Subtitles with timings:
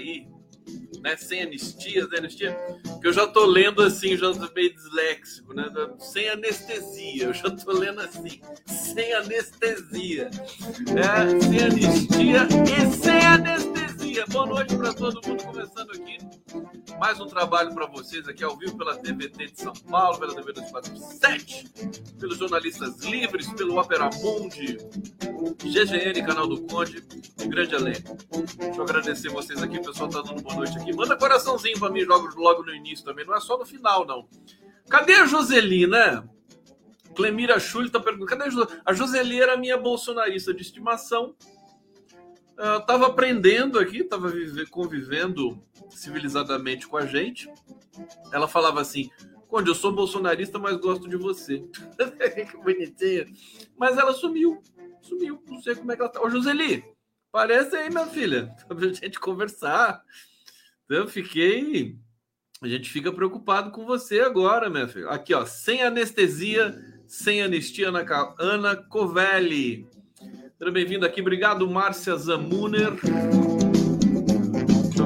[0.00, 0.26] aí,
[1.02, 1.16] né?
[1.16, 2.56] Sem anistia, sem anistia,
[3.00, 5.64] que eu já tô lendo assim, já tô meio disléxico, né?
[5.98, 10.30] Sem anestesia, eu já tô lendo assim, sem anestesia.
[10.96, 13.89] É, sem anistia e sem anestesia.
[14.30, 16.18] Boa noite para todo mundo começando aqui
[16.98, 20.52] mais um trabalho para vocês aqui ao vivo pela TVT de São Paulo, pela TV
[20.52, 21.70] 247,
[22.18, 24.76] pelos jornalistas livres, pelo Opera Mundi,
[25.62, 27.02] GGN, canal do Conde,
[27.40, 28.18] um grande elenco.
[28.58, 30.92] Deixa eu agradecer vocês aqui, o pessoal tá dando boa noite aqui.
[30.92, 34.28] Manda coraçãozinho para mim logo, logo no início também, não é só no final, não.
[34.88, 36.22] Cadê a Joseli, né?
[37.14, 38.80] Clemira Schulli tá perguntando, cadê a Joseli?
[38.84, 41.34] A Joseli era minha bolsonarista de estimação.
[42.60, 44.30] Eu tava aprendendo aqui, tava
[44.70, 47.50] convivendo civilizadamente com a gente.
[48.30, 49.10] Ela falava assim:
[49.48, 51.64] Conde, eu sou bolsonarista, mas gosto de você.
[52.50, 53.26] que bonitinha.
[53.78, 54.62] Mas ela sumiu.
[55.00, 55.42] Sumiu.
[55.48, 56.20] Não sei como é que ela tá.
[56.20, 56.84] Ô, Joseli,
[57.32, 58.54] parece aí, minha filha.
[58.68, 60.04] Pra gente conversar.
[60.84, 61.98] Então, eu fiquei.
[62.60, 65.08] A gente fica preocupado com você agora, minha filha.
[65.08, 65.46] Aqui, ó.
[65.46, 68.04] Sem anestesia, sem anistia, Ana,
[68.38, 69.88] Ana Covelli.
[70.60, 71.22] Seja bem-vindo aqui.
[71.22, 72.92] Obrigado, Márcia Zamuner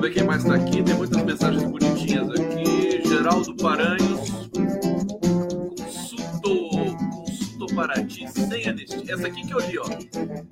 [0.04, 0.82] ver quem mais está aqui.
[0.82, 3.08] Tem muitas mensagens bonitinhas aqui.
[3.08, 4.28] Geraldo Paranhos.
[5.78, 9.14] Consulto, consulto para ti sem anestesia.
[9.14, 9.84] Essa aqui que eu li, ó.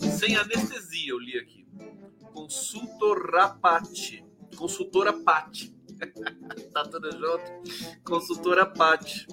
[0.09, 1.67] Sem anestesia, eu li aqui.
[2.33, 4.25] Consultor Rapati.
[4.57, 5.75] Consultora Pati.
[6.73, 8.01] tá tudo junto.
[8.05, 9.27] Consultora Pati.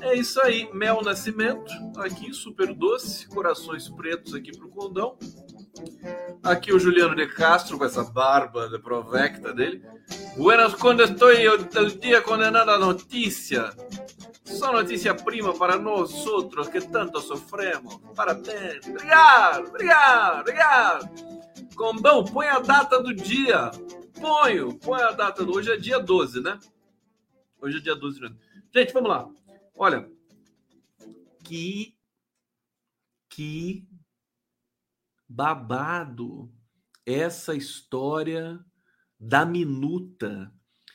[0.00, 5.16] É isso aí, Mel Nascimento, aqui, super doce, corações pretos aqui pro condão.
[6.42, 9.82] Aqui o Juliano de Castro com essa barba de provecta dele.
[10.36, 13.70] Buenas quando estou o dia condenado a notícia.
[14.44, 17.98] Só notícia prima para nós outros que tanto sofremos.
[18.14, 18.86] Parabéns.
[18.86, 21.08] Obrigado, obrigado, obrigado.
[21.74, 23.70] Condão, põe a data do dia.
[24.20, 25.56] Ponho, põe a data do.
[25.56, 26.58] Hoje é dia 12, né?
[27.60, 28.34] Hoje é dia 12 de
[28.74, 29.28] Gente, vamos lá.
[29.74, 30.08] Olha.
[31.44, 31.94] Que.
[33.28, 33.86] Que
[35.28, 36.48] babado
[37.04, 38.58] essa história
[39.18, 40.52] da minuta.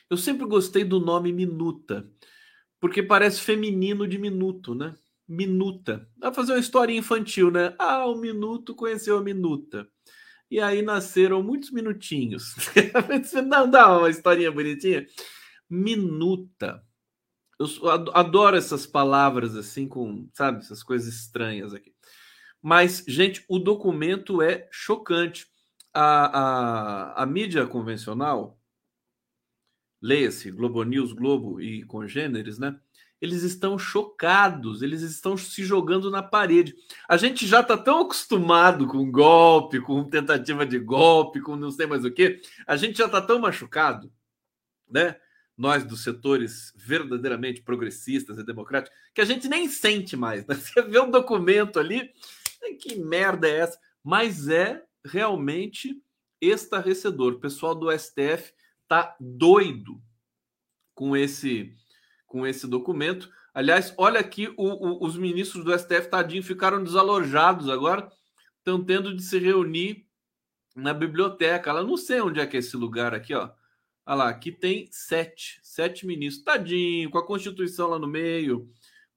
[0.08, 2.10] Eu sempre gostei do nome minuta,
[2.80, 4.94] porque parece feminino de minuto, né?
[5.28, 6.08] Minuta.
[6.18, 7.74] Vai fazer uma história infantil, né?
[7.78, 9.86] Ah, o minuto conheceu a minuta.
[10.50, 12.54] E aí nasceram muitos minutinhos.
[13.46, 15.06] Não dá uma historinha bonitinha?
[15.68, 16.82] Minuta.
[17.60, 21.94] Eu adoro essas palavras assim, com, sabe, essas coisas estranhas aqui.
[22.62, 25.46] Mas, gente, o documento é chocante.
[25.92, 28.58] A, a, a mídia convencional,
[30.00, 32.78] leia-se Globo News, Globo e congêneres, né?
[33.20, 36.74] Eles estão chocados, eles estão se jogando na parede.
[37.06, 41.86] A gente já está tão acostumado com golpe, com tentativa de golpe, com não sei
[41.86, 42.40] mais o que.
[42.66, 44.10] A gente já está tão machucado,
[44.88, 45.16] né?
[45.60, 50.46] Nós dos setores verdadeiramente progressistas e democráticos, que a gente nem sente mais.
[50.46, 50.54] Né?
[50.56, 52.10] Você vê um documento ali,
[52.80, 53.78] que merda é essa?
[54.02, 56.02] Mas é realmente
[56.40, 57.34] estarrecedor.
[57.34, 58.54] O pessoal do STF
[58.88, 60.00] tá doido
[60.94, 61.76] com esse
[62.26, 63.30] com esse documento.
[63.52, 68.10] Aliás, olha aqui, o, o, os ministros do STF, tadinho, ficaram desalojados agora,
[68.56, 70.06] estão tendo de se reunir
[70.74, 71.68] na biblioteca.
[71.68, 73.50] Ela não sei onde é que é esse lugar aqui, ó.
[74.06, 76.44] Olha lá, aqui tem sete, sete ministros.
[76.44, 78.70] Tadinho, com a Constituição lá no meio.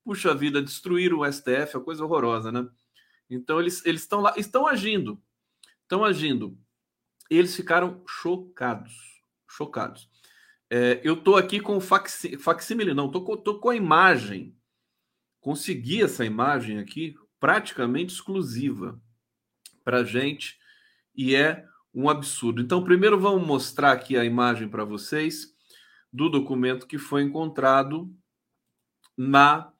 [0.04, 2.68] Puxa vida, destruíram o STF, é coisa horrorosa, né?
[3.28, 5.20] Então eles eles estão lá, estão agindo,
[5.82, 6.58] estão agindo.
[7.30, 8.92] Eles ficaram chocados,
[9.48, 10.10] chocados.
[10.70, 14.56] É, eu tô aqui com facsímile, facsímile não, tô, tô com a imagem.
[15.40, 19.00] Consegui essa imagem aqui praticamente exclusiva
[19.84, 20.58] para gente
[21.14, 22.60] e é um absurdo.
[22.60, 25.54] Então, primeiro vamos mostrar aqui a imagem para vocês
[26.12, 28.12] do documento que foi encontrado
[29.16, 29.72] na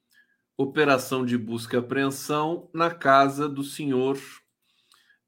[0.56, 4.18] operação de busca e apreensão na casa do senhor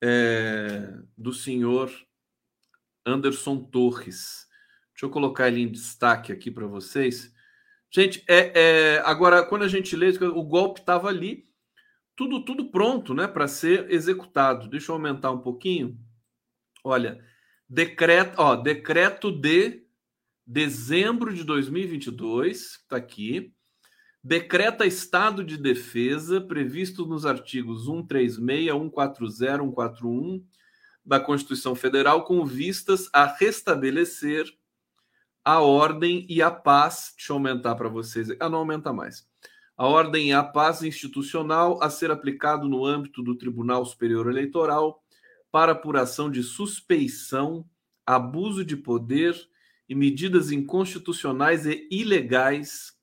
[0.03, 1.91] é, do senhor
[3.05, 4.47] Anderson Torres.
[4.93, 7.33] Deixa eu colocar ele em destaque aqui para vocês.
[7.91, 11.49] Gente, é, é, agora quando a gente lê, o golpe estava ali,
[12.15, 14.69] tudo tudo pronto, né, para ser executado.
[14.69, 15.99] Deixa eu aumentar um pouquinho.
[16.87, 17.19] Olha,
[17.69, 19.83] decreto, ó, decreto de
[20.47, 23.53] dezembro de 2022, está aqui
[24.23, 30.47] decreta estado de defesa previsto nos artigos 136, 140, 141
[31.05, 34.47] da Constituição Federal com vistas a restabelecer
[35.45, 37.15] a ordem e a paz.
[37.17, 38.29] Deixa eu aumentar para vocês.
[38.39, 39.29] Ah, não aumenta mais.
[39.77, 45.03] A ordem e a paz institucional a ser aplicado no âmbito do Tribunal Superior Eleitoral
[45.57, 47.65] para apuração de suspeição,
[48.05, 49.35] abuso de poder
[49.89, 52.95] e medidas inconstitucionais e ilegais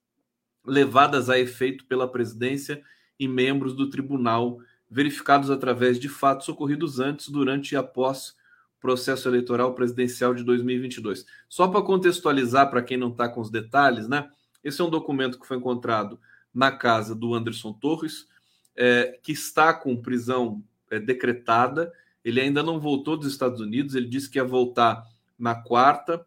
[0.64, 2.84] levadas a efeito pela presidência
[3.20, 8.36] e membros do tribunal, verificados através de fatos ocorridos antes, durante e após
[8.78, 11.26] o processo eleitoral presidencial de 2022.
[11.50, 14.30] Só para contextualizar para quem não está com os detalhes, né?
[14.64, 16.20] Esse é um documento que foi encontrado
[16.54, 18.28] na casa do Anderson Torres,
[18.76, 21.92] é, que está com prisão é, decretada.
[22.24, 25.04] Ele ainda não voltou dos Estados Unidos, ele disse que ia voltar
[25.38, 26.26] na quarta,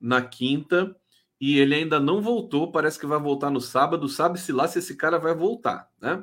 [0.00, 0.94] na quinta,
[1.40, 2.70] e ele ainda não voltou.
[2.70, 4.08] Parece que vai voltar no sábado.
[4.08, 6.22] Sabe-se lá se esse cara vai voltar, né?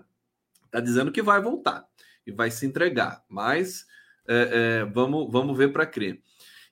[0.69, 1.87] Tá dizendo que vai voltar
[2.27, 3.85] e vai se entregar, mas
[4.27, 6.21] é, é, vamos, vamos ver para crer.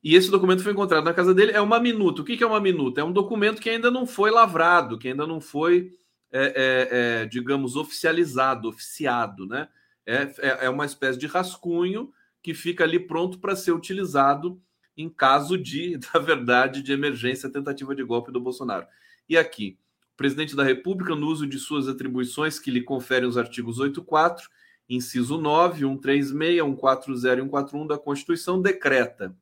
[0.03, 1.53] E esse documento foi encontrado na casa dele.
[1.53, 2.21] É uma minuta.
[2.21, 2.99] O que, é uma minuta?
[2.99, 5.91] É um documento que ainda não foi lavrado, que ainda não foi,
[6.31, 9.69] é, é, é digamos, oficializado, oficiado, né?
[10.05, 12.11] É, é, é uma espécie de rascunho
[12.43, 14.61] que fica ali pronto para ser utilizado
[14.95, 18.85] em caso de, na verdade, de emergência, tentativa de golpe do Bolsonaro.
[19.27, 19.79] E aqui,
[20.13, 24.47] o presidente da República, no uso de suas atribuições que lhe conferem os artigos 84,
[24.87, 29.35] inciso 9, 136, 140 e 141 da Constituição, decreta.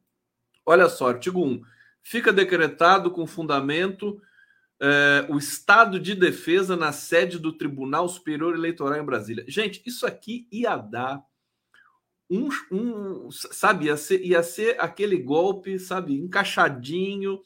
[0.65, 1.61] Olha só, artigo 1.
[2.03, 4.21] Fica decretado com fundamento
[4.79, 9.43] eh, o estado de defesa na sede do Tribunal Superior Eleitoral em Brasília.
[9.47, 11.23] Gente, isso aqui ia dar
[12.31, 17.41] um, um, sabe, ia ser, ia ser aquele golpe, sabe, encaixadinho.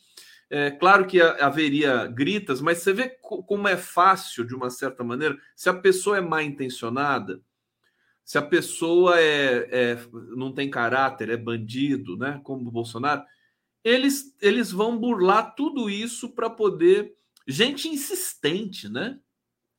[0.47, 5.35] É, claro que haveria gritas, mas você vê como é fácil, de uma certa maneira,
[5.55, 7.41] se a pessoa é mal intencionada,
[8.23, 9.99] se a pessoa é, é,
[10.35, 13.23] não tem caráter, é bandido, né, como o Bolsonaro,
[13.83, 17.15] eles, eles vão burlar tudo isso para poder.
[17.47, 19.19] Gente insistente, né?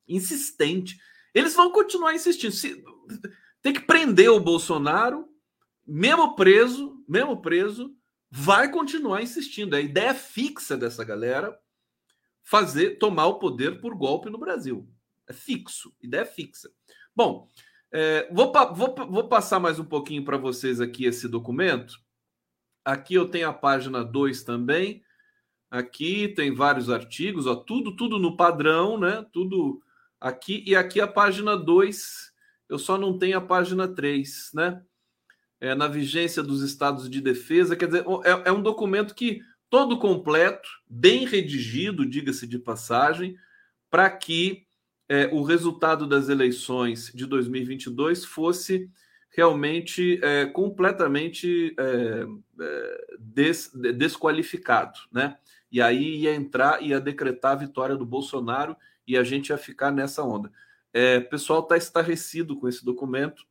[0.07, 0.97] Insistente.
[1.35, 2.53] Eles vão continuar insistindo.
[2.53, 2.85] Se,
[3.67, 5.29] tem que prender o Bolsonaro,
[5.85, 7.97] mesmo preso, mesmo preso,
[8.31, 9.75] vai continuar insistindo.
[9.75, 11.59] A ideia fixa dessa galera
[12.45, 14.89] fazer tomar o poder por golpe no Brasil.
[15.29, 16.71] É fixo, ideia fixa.
[17.13, 17.49] Bom,
[17.91, 21.99] é, vou, vou, vou passar mais um pouquinho para vocês aqui esse documento.
[22.85, 25.03] Aqui eu tenho a página 2 também.
[25.69, 29.27] Aqui tem vários artigos, ó, tudo, tudo no padrão, né?
[29.33, 29.83] Tudo
[30.21, 30.63] aqui.
[30.65, 32.26] E aqui a página 2
[32.69, 34.83] eu só não tenho a página 3, né?
[35.59, 39.99] É, na vigência dos estados de defesa, quer dizer, é, é um documento que todo
[39.99, 43.37] completo, bem redigido, diga-se de passagem,
[43.91, 44.67] para que
[45.09, 48.91] é, o resultado das eleições de 2022 fosse
[49.31, 52.27] realmente é, completamente é,
[52.61, 55.37] é, des, desqualificado, né?
[55.71, 59.91] E aí ia entrar ia decretar a vitória do Bolsonaro e a gente ia ficar
[59.91, 60.51] nessa onda.
[60.99, 63.45] É, o pessoal está estarrecido com esse documento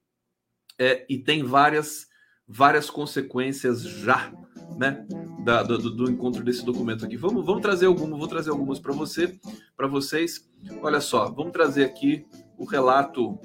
[0.79, 2.07] é, e tem várias,
[2.47, 4.33] várias consequências já,
[4.79, 5.05] né?
[5.43, 7.15] Da, do, do, encontro desse documento aqui.
[7.15, 9.39] Vamos, vamos trazer algumas, vou trazer algumas para você,
[9.77, 10.49] para vocês.
[10.81, 12.25] Olha só, vamos trazer aqui
[12.57, 13.39] o relato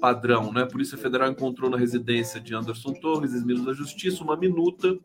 [0.00, 0.62] padrão, né?
[0.62, 4.98] A Polícia Federal encontrou na residência de Anderson Torres, ex-ministro da Justiça, uma minuta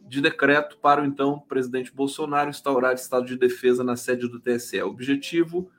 [0.00, 4.82] de decreto para o então presidente Bolsonaro instaurar estado de defesa na sede do TSE.
[4.82, 5.70] O objetivo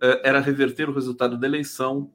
[0.00, 2.10] era reverter o resultado da eleição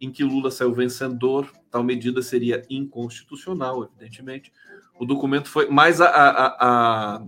[0.00, 1.50] em que Lula saiu vencedor.
[1.70, 4.52] Tal medida seria inconstitucional, evidentemente.
[4.98, 5.68] O documento foi.
[5.68, 7.22] Mas a, a, a,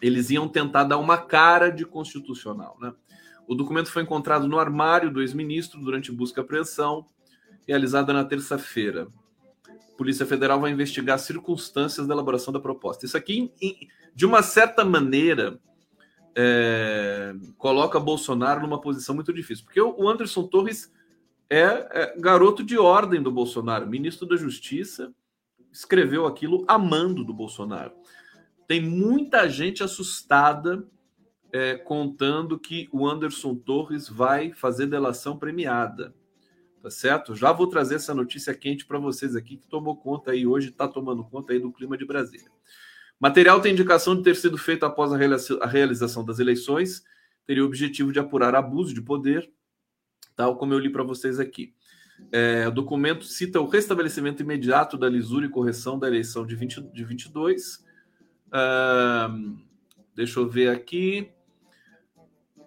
[0.00, 2.76] eles iam tentar dar uma cara de constitucional.
[2.80, 2.92] Né?
[3.46, 7.06] O documento foi encontrado no armário do ex-ministro durante busca e apreensão,
[7.66, 9.08] realizada na terça-feira.
[9.96, 13.06] Polícia Federal vai investigar as circunstâncias da elaboração da proposta.
[13.06, 13.50] Isso aqui,
[14.14, 15.58] de uma certa maneira,
[16.36, 20.92] é, coloca Bolsonaro numa posição muito difícil, porque o Anderson Torres
[21.48, 25.14] é, é, garoto de ordem do Bolsonaro, ministro da Justiça,
[25.72, 27.92] escreveu aquilo amando do Bolsonaro.
[28.68, 30.86] Tem muita gente assustada
[31.52, 36.14] é, contando que o Anderson Torres vai fazer delação premiada.
[36.82, 37.34] Tá certo?
[37.34, 40.86] Já vou trazer essa notícia quente para vocês aqui, que tomou conta aí hoje, está
[40.86, 42.50] tomando conta aí do clima de Brasília.
[43.18, 47.02] Material tem indicação de ter sido feito após a realização das eleições,
[47.46, 49.50] teria o objetivo de apurar abuso de poder,
[50.34, 51.74] tal como eu li para vocês aqui.
[52.30, 56.82] É, o documento cita o restabelecimento imediato da lisura e correção da eleição de, 20,
[56.92, 57.84] de 22.
[58.48, 59.58] Uh,
[60.14, 61.30] deixa eu ver aqui.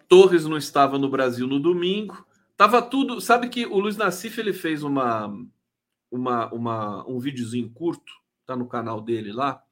[0.07, 2.25] Torres não estava no Brasil no domingo.
[2.55, 3.21] Tava tudo.
[3.21, 5.31] Sabe que o Luiz Nassif ele fez uma,
[6.11, 8.13] uma, uma, um videozinho curto,
[8.45, 9.63] tá no canal dele lá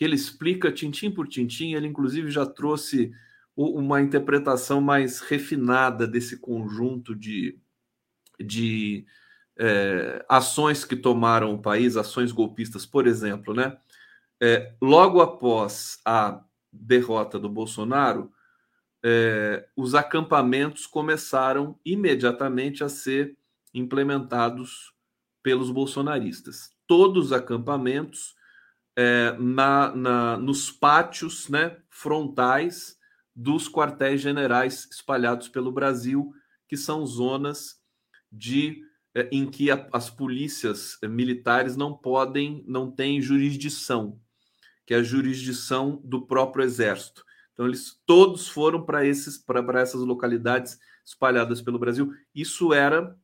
[0.00, 1.74] que ele explica tintim por tintim.
[1.74, 3.12] Ele, inclusive, já trouxe
[3.54, 7.58] uma interpretação mais refinada desse conjunto de,
[8.42, 9.04] de
[9.58, 13.76] é, ações que tomaram o país, ações golpistas, por exemplo, né?
[14.42, 16.42] É, logo após a
[16.72, 18.32] derrota do Bolsonaro,
[19.04, 23.36] é, os acampamentos começaram imediatamente a ser
[23.74, 24.94] implementados
[25.42, 26.70] pelos bolsonaristas.
[26.86, 28.39] Todos os acampamentos
[29.00, 32.98] é, na, na, nos pátios né, frontais
[33.34, 36.34] dos quartéis generais espalhados pelo Brasil,
[36.68, 37.80] que são zonas
[38.30, 38.82] de
[39.14, 44.20] é, em que a, as polícias militares não podem, não têm jurisdição,
[44.84, 47.24] que é a jurisdição do próprio exército.
[47.54, 52.12] Então eles todos foram para esses para essas localidades espalhadas pelo Brasil.
[52.34, 53.16] Isso era,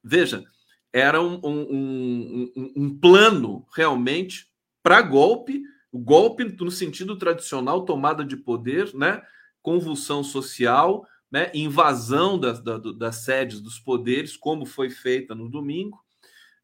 [0.00, 0.44] veja,
[0.92, 4.48] era um, um, um, um plano realmente
[4.82, 9.22] para golpe, o golpe no sentido tradicional, tomada de poder, né?
[9.62, 11.50] convulsão social, né?
[11.54, 15.98] invasão das, das sedes dos poderes, como foi feita no domingo,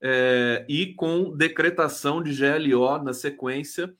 [0.01, 3.93] é, e com decretação de GLO na sequência.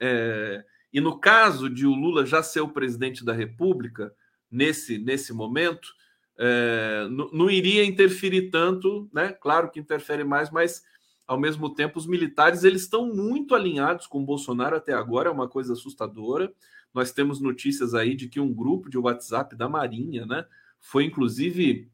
[0.00, 4.12] É, e no caso de o Lula já ser o presidente da República,
[4.50, 5.88] nesse, nesse momento,
[6.38, 9.32] é, não, não, iria interferir tanto, né?
[9.32, 10.82] Claro que interfere mais, mas
[11.28, 15.46] ao mesmo tempo os militares eles estão muito alinhados com Bolsonaro até agora, é uma
[15.46, 16.50] coisa assustadora.
[16.92, 20.46] Nós temos notícias aí de que um grupo de WhatsApp da Marinha, né,
[20.80, 21.90] foi inclusive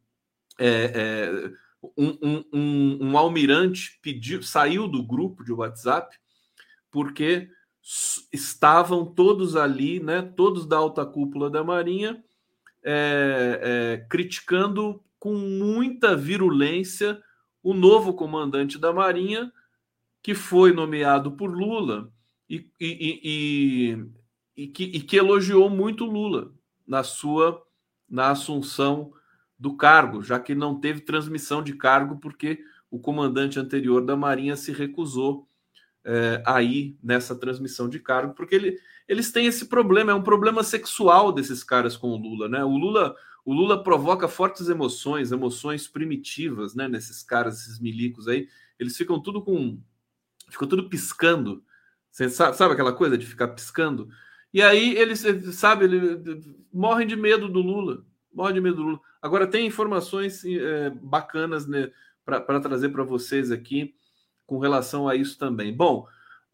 [0.57, 1.50] é, é,
[1.97, 6.17] um, um, um, um almirante pediu, saiu do grupo de WhatsApp
[6.88, 7.50] porque
[8.33, 12.23] estavam todos ali, né, todos da alta cúpula da Marinha,
[12.85, 17.21] é, é, criticando com muita virulência
[17.64, 19.50] o novo comandante da Marinha,
[20.23, 22.12] que foi nomeado por Lula
[22.49, 26.52] e, e, e, e, que, que elogiou muito Lula
[26.87, 27.61] na sua
[28.06, 29.12] na assunção
[29.59, 34.56] do cargo, já que não teve transmissão de cargo porque o comandante anterior da Marinha
[34.56, 35.49] se recusou
[36.04, 38.78] é, aí nessa transmissão de cargo, porque ele,
[39.09, 42.62] eles têm esse problema, é um problema sexual desses caras com o Lula, né?
[42.62, 46.88] O Lula, o Lula provoca fortes emoções, emoções primitivas, né?
[46.88, 48.48] Nesses caras, esses milicos aí,
[48.78, 49.78] eles ficam tudo com,
[50.48, 51.62] ficam tudo piscando,
[52.10, 54.08] Você sabe, sabe aquela coisa de ficar piscando?
[54.52, 59.00] E aí eles, sabe, eles morrem de medo do Lula, morrem de medo do Lula.
[59.20, 61.90] Agora tem informações é, bacanas né,
[62.24, 63.94] para trazer para vocês aqui
[64.46, 65.74] com relação a isso também.
[65.74, 66.06] Bom,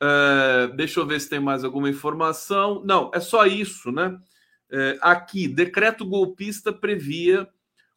[0.02, 2.82] uh, deixa eu ver se tem mais alguma informação.
[2.84, 4.18] Não, é só isso, né?
[4.72, 7.48] Uh, aqui, decreto golpista previa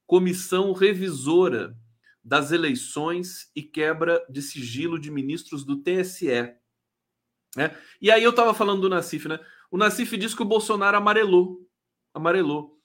[0.07, 1.77] comissão revisora
[2.23, 6.55] das eleições e quebra de sigilo de ministros do TSE.
[7.55, 7.77] Né?
[8.01, 9.39] E aí eu estava falando do Nassif, né?
[9.69, 11.59] O Nassif diz que o Bolsonaro amarelou.
[12.13, 12.79] Amarelou.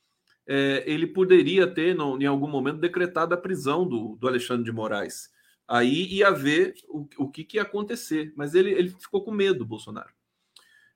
[0.47, 4.73] É, ele poderia ter, no, em algum momento, decretado a prisão do, do Alexandre de
[4.73, 5.31] Moraes
[5.69, 8.33] aí ia ver o, o que, que ia acontecer.
[8.35, 10.11] Mas ele, ele ficou com medo, Bolsonaro.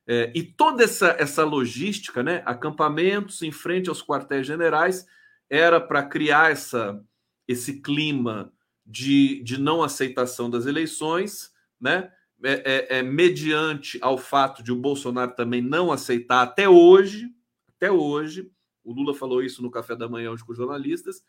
[0.05, 5.05] É, e toda essa, essa logística, né, acampamentos em frente aos quartéis generais,
[5.49, 7.01] era para criar essa,
[7.47, 8.51] esse clima
[8.85, 12.11] de, de não aceitação das eleições, né,
[12.43, 17.29] é, é, é, mediante ao fato de o Bolsonaro também não aceitar até hoje,
[17.77, 18.51] até hoje,
[18.83, 21.23] o Lula falou isso no café da manhã hoje com os jornalistas,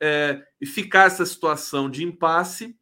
[0.00, 2.76] é, e ficar essa situação de impasse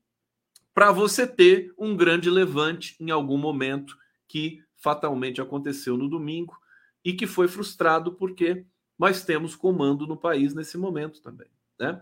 [0.74, 3.96] para você ter um grande levante em algum momento
[4.28, 6.56] que fatalmente aconteceu no domingo
[7.04, 8.66] e que foi frustrado porque
[8.98, 11.48] nós temos comando no país nesse momento também.
[11.78, 12.00] Né?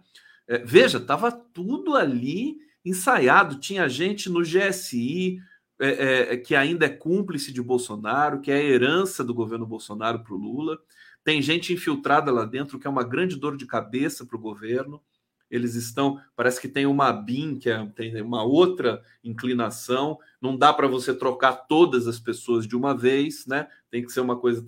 [0.49, 5.39] É, veja, estava tudo ali ensaiado, tinha gente no GSI
[5.79, 10.23] é, é, que ainda é cúmplice de Bolsonaro, que é a herança do governo Bolsonaro
[10.23, 10.79] para o Lula.
[11.25, 15.03] Tem gente infiltrada lá dentro, que é uma grande dor de cabeça para o governo.
[15.51, 20.19] Eles estão, parece que tem uma BIM, que é, tem uma outra inclinação.
[20.41, 23.67] Não dá para você trocar todas as pessoas de uma vez, né?
[23.91, 24.65] Tem que ser uma coisa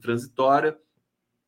[0.00, 0.76] transitória,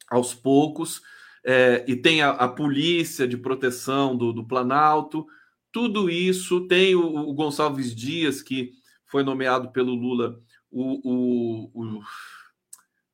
[0.08, 1.02] aos poucos.
[1.44, 5.26] É, e tem a, a, polícia de proteção do, do Planalto.
[5.70, 8.72] Tudo isso tem o, o Gonçalves Dias, que
[9.04, 10.40] foi nomeado pelo Lula
[10.70, 12.02] o, o, o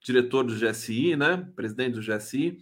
[0.02, 1.48] diretor do GSI, né?
[1.54, 2.58] Presidente do GSI,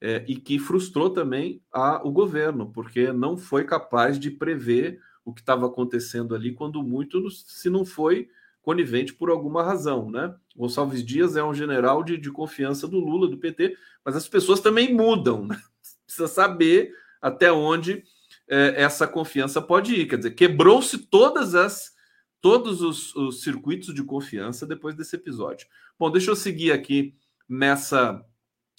[0.00, 5.32] é, e que frustrou também a, o governo, porque não foi capaz de prever o
[5.32, 8.28] que estava acontecendo ali, quando muito, se não foi
[8.62, 10.34] conivente por alguma razão, né?
[10.56, 14.60] Gonçalves Dias é um general de, de confiança do Lula, do PT, mas as pessoas
[14.60, 15.60] também mudam, né?
[16.06, 18.04] Precisa saber até onde
[18.48, 20.06] é, essa confiança pode ir.
[20.06, 21.94] Quer dizer, quebrou-se todas as
[22.40, 25.66] todos os, os circuitos de confiança depois desse episódio.
[25.98, 27.16] Bom, deixa eu seguir aqui
[27.48, 28.24] nessa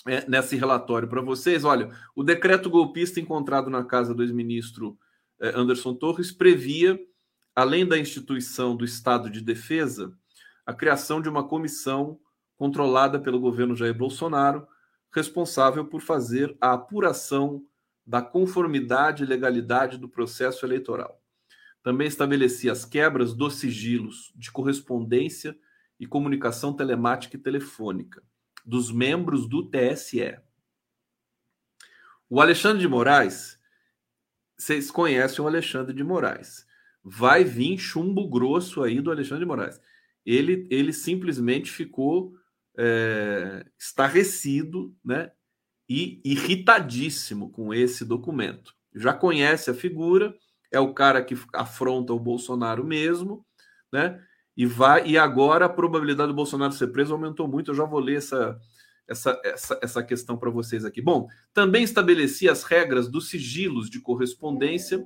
[0.07, 1.63] é, nesse relatório para vocês.
[1.63, 4.97] Olha, o decreto golpista encontrado na casa do ex-ministro
[5.39, 6.99] é, Anderson Torres previa,
[7.55, 10.13] além da instituição do Estado de Defesa,
[10.65, 12.19] a criação de uma comissão
[12.55, 14.67] controlada pelo governo Jair Bolsonaro,
[15.13, 17.63] responsável por fazer a apuração
[18.05, 21.21] da conformidade e legalidade do processo eleitoral.
[21.83, 25.57] Também estabelecia as quebras dos sigilos de correspondência
[25.99, 28.21] e comunicação telemática e telefônica
[28.67, 30.37] dos membros do TSE.
[32.29, 33.57] O Alexandre de Moraes,
[34.57, 36.67] vocês conhecem o Alexandre de Moraes.
[37.01, 39.79] Vai vir chumbo grosso aí do Alexandre de Moraes.
[40.25, 42.33] Ele, ele simplesmente ficou
[42.77, 45.31] é, estarrecido né,
[45.87, 48.75] e irritadíssimo com esse documento.
[48.93, 50.35] Já conhece a figura,
[50.69, 53.45] é o cara que afronta o Bolsonaro mesmo,
[53.93, 54.21] né?
[54.57, 57.71] E vai e agora a probabilidade do Bolsonaro ser preso aumentou muito.
[57.71, 58.59] Eu já vou ler essa
[59.07, 61.01] essa, essa, essa questão para vocês aqui.
[61.01, 65.05] Bom, também estabelecia as regras dos sigilos de correspondência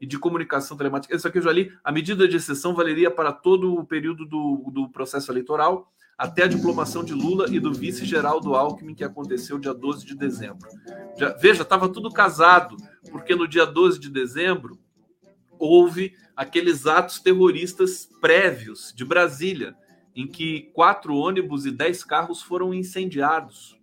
[0.00, 1.14] e de comunicação telemática.
[1.14, 1.70] Isso aqui eu já li.
[1.84, 6.48] A medida de exceção valeria para todo o período do, do processo eleitoral, até a
[6.48, 10.66] diplomação de Lula e do vice-geral do Alckmin, que aconteceu dia 12 de dezembro.
[11.18, 12.76] Já, veja, estava tudo casado,
[13.10, 14.78] porque no dia 12 de dezembro
[15.58, 19.74] houve aqueles atos terroristas prévios de Brasília,
[20.14, 23.78] em que quatro ônibus e dez carros foram incendiados.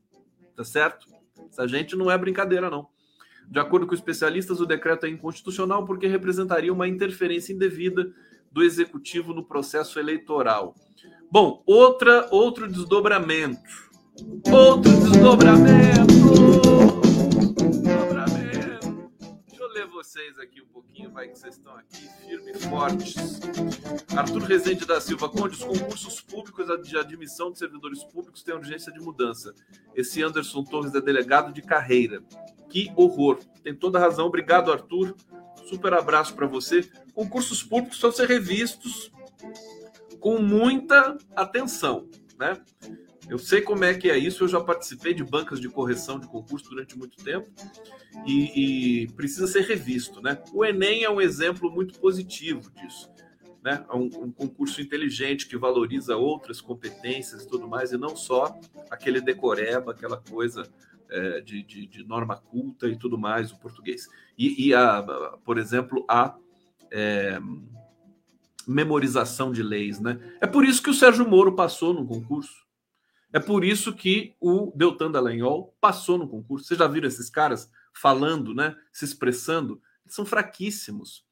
[0.55, 1.07] Tá certo?
[1.49, 2.87] Essa gente não é brincadeira, não.
[3.47, 8.11] De acordo com especialistas, o decreto é inconstitucional porque representaria uma interferência indevida
[8.51, 10.75] do executivo no processo eleitoral.
[11.31, 13.91] Bom, outra outro desdobramento.
[14.51, 16.92] Outro desdobramento
[20.03, 23.39] vocês aqui um pouquinho, vai que vocês estão aqui firmes e fortes.
[24.13, 28.91] Arthur Rezende da Silva Conde, os concursos públicos de admissão de servidores públicos têm urgência
[28.91, 29.55] de mudança.
[29.95, 32.21] Esse Anderson Torres é delegado de carreira.
[32.69, 33.39] Que horror.
[33.63, 34.25] Tem toda razão.
[34.25, 35.15] Obrigado, Arthur.
[35.69, 36.83] Super abraço para você.
[37.13, 39.09] Concursos públicos precisam ser revistos
[40.19, 42.61] com muita atenção, né?
[43.29, 46.27] Eu sei como é que é isso, eu já participei de bancas de correção de
[46.27, 47.49] concurso durante muito tempo
[48.25, 50.21] e, e precisa ser revisto.
[50.21, 50.41] Né?
[50.53, 53.09] O Enem é um exemplo muito positivo disso.
[53.63, 53.85] Né?
[53.89, 58.59] É um, um, concurso inteligente que valoriza outras competências e tudo mais, e não só
[58.91, 60.69] aquele decoreba, aquela coisa
[61.09, 64.07] é, de, de, de, norma culta e tudo mais, o português.
[64.37, 65.01] E, e a,
[65.45, 66.35] por exemplo, a
[66.91, 67.39] é,
[68.67, 69.99] memorização de leis.
[69.99, 70.19] Né?
[70.41, 72.62] É por isso que o Sérgio Moro passou no concurso.
[73.33, 76.67] É por isso que o Deltan Dallagnol passou no concurso.
[76.67, 78.75] Vocês já viram esses caras falando, né?
[78.91, 79.81] Se expressando?
[80.05, 81.25] Eles são fraquíssimos.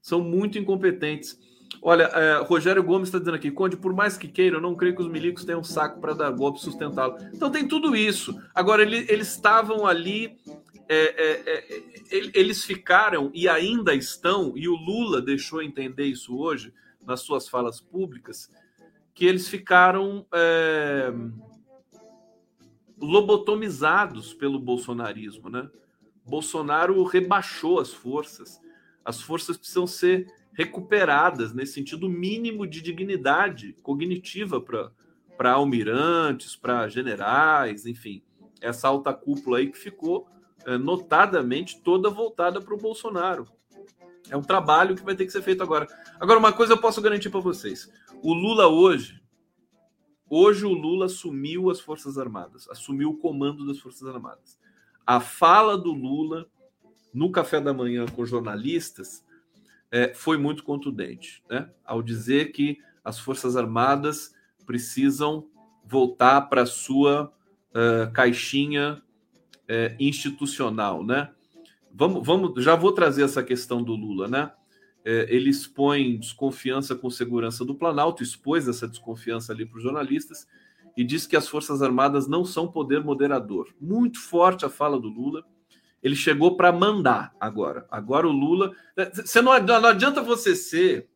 [0.00, 1.36] São muito incompetentes.
[1.82, 4.94] Olha, é, Rogério Gomes está dizendo aqui, Conde, por mais que queira, eu não creio
[4.94, 7.16] que os milicos tenham saco para dar golpe sustentá-lo.
[7.34, 8.40] Então tem tudo isso.
[8.54, 10.36] Agora, ele, eles estavam ali,
[10.88, 16.72] é, é, é eles ficaram e ainda estão, e o Lula deixou entender isso hoje
[17.04, 18.50] nas suas falas públicas,
[19.20, 21.12] que eles ficaram é,
[22.98, 25.68] lobotomizados pelo bolsonarismo, né?
[26.24, 28.58] Bolsonaro rebaixou as forças.
[29.04, 37.84] As forças precisam ser recuperadas nesse sentido mínimo de dignidade cognitiva para almirantes, para generais,
[37.84, 38.22] enfim,
[38.58, 40.30] essa alta cúpula aí que ficou
[40.64, 43.46] é, notadamente toda voltada para o Bolsonaro.
[44.30, 45.86] É um trabalho que vai ter que ser feito agora.
[46.18, 47.90] Agora, uma coisa eu posso garantir para vocês:
[48.22, 49.20] o Lula hoje,
[50.28, 54.58] hoje o Lula assumiu as Forças Armadas, assumiu o comando das Forças Armadas.
[55.06, 56.46] A fala do Lula
[57.12, 59.24] no café da manhã com jornalistas
[59.90, 61.70] é, foi muito contundente, né?
[61.84, 64.32] Ao dizer que as Forças Armadas
[64.64, 65.48] precisam
[65.84, 67.32] voltar para sua
[67.70, 71.32] uh, caixinha uh, institucional, né?
[71.92, 74.52] Vamos, vamos, já vou trazer essa questão do Lula, né?
[75.04, 80.46] É, ele expõe desconfiança com segurança do Planalto, expôs essa desconfiança ali para os jornalistas
[80.96, 83.72] e diz que as Forças Armadas não são poder moderador.
[83.80, 85.44] Muito forte a fala do Lula.
[86.02, 87.86] Ele chegou para mandar agora.
[87.90, 88.72] Agora o Lula.
[88.96, 91.08] Né, você não, não adianta você ser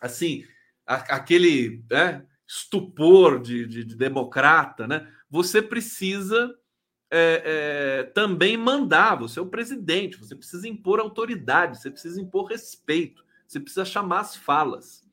[0.00, 0.44] assim,
[0.86, 5.08] aquele né, estupor de, de, de democrata, né?
[5.30, 6.52] Você precisa
[7.14, 12.46] é, é, também mandar, você é o presidente, você precisa impor autoridade, você precisa impor
[12.46, 15.06] respeito, você precisa chamar as falas,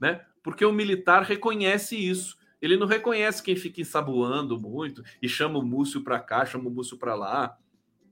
[0.00, 0.24] né?
[0.42, 2.36] Porque o militar reconhece isso.
[2.60, 6.72] Ele não reconhece quem fica ensaboando muito e chama o Múcio para cá, chama o
[6.72, 7.56] Múcio para lá.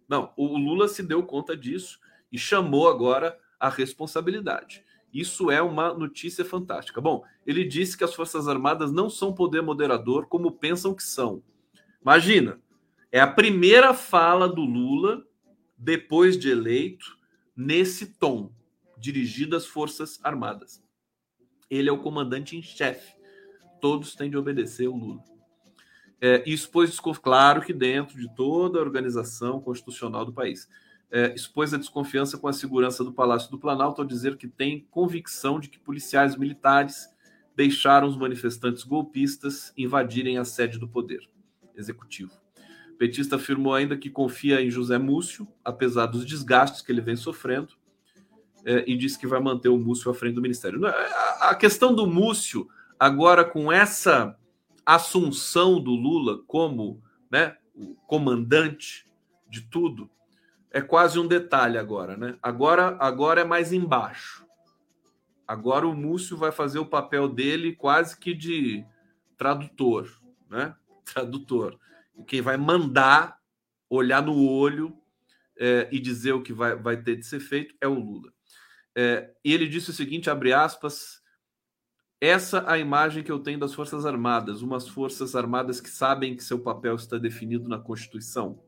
[0.09, 1.99] Não, o Lula se deu conta disso
[2.31, 4.85] e chamou agora a responsabilidade.
[5.13, 7.01] Isso é uma notícia fantástica.
[7.01, 11.43] Bom, ele disse que as Forças Armadas não são poder moderador como pensam que são.
[12.01, 12.61] Imagina,
[13.17, 15.25] é a primeira fala do Lula
[15.79, 17.17] depois de eleito
[17.57, 18.53] nesse tom,
[18.99, 20.85] dirigido às Forças Armadas.
[21.71, 23.15] Ele é o comandante em chefe.
[23.81, 25.25] Todos têm de obedecer o Lula.
[26.21, 26.71] É, isso
[27.23, 30.69] claro que dentro de toda a organização constitucional do país.
[31.11, 34.87] É, expôs a desconfiança com a segurança do Palácio do Planalto ao dizer que tem
[34.91, 37.09] convicção de que policiais militares
[37.57, 41.27] deixaram os manifestantes golpistas invadirem a sede do poder
[41.75, 42.45] executivo.
[42.99, 47.75] Petista afirmou ainda que confia em José Múcio, apesar dos desgastes que ele vem sofrendo,
[48.65, 50.81] é, e disse que vai manter o Múcio à frente do ministério.
[51.41, 54.37] A questão do Múcio, agora com essa
[54.85, 59.09] assunção do Lula como né, o comandante
[59.49, 60.11] de tudo,
[60.71, 62.37] é quase um detalhe agora, né?
[62.43, 64.45] Agora, agora é mais embaixo.
[65.47, 68.85] Agora o Múcio vai fazer o papel dele quase que de
[69.37, 70.11] tradutor,
[70.51, 70.75] né?
[71.15, 71.79] Tradutor.
[72.25, 73.39] Quem vai mandar,
[73.89, 74.97] olhar no olho
[75.59, 78.33] é, e dizer o que vai, vai ter de ser feito é o Lula.
[78.95, 81.21] É, e ele disse o seguinte, abre aspas,
[82.21, 86.43] essa a imagem que eu tenho das Forças Armadas, umas Forças Armadas que sabem que
[86.43, 88.59] seu papel está definido na Constituição.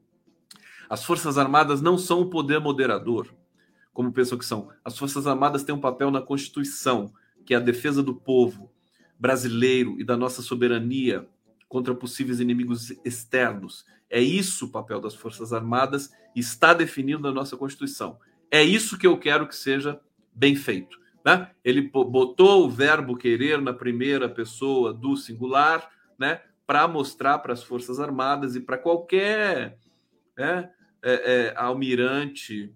[0.88, 3.34] As Forças Armadas não são o poder moderador,
[3.92, 4.70] como pensam que são.
[4.84, 7.12] As Forças Armadas têm um papel na Constituição,
[7.44, 8.70] que é a defesa do povo
[9.18, 11.26] brasileiro e da nossa soberania
[11.68, 13.84] contra possíveis inimigos externos.
[14.10, 18.18] É isso o papel das Forças Armadas, está definido na nossa Constituição.
[18.50, 20.00] É isso que eu quero que seja
[20.34, 20.98] bem feito.
[21.24, 21.50] Né?
[21.62, 26.40] Ele botou o verbo querer na primeira pessoa do singular, né?
[26.66, 29.78] Para mostrar para as Forças Armadas e para qualquer
[30.36, 30.70] né,
[31.02, 32.72] é, é, almirante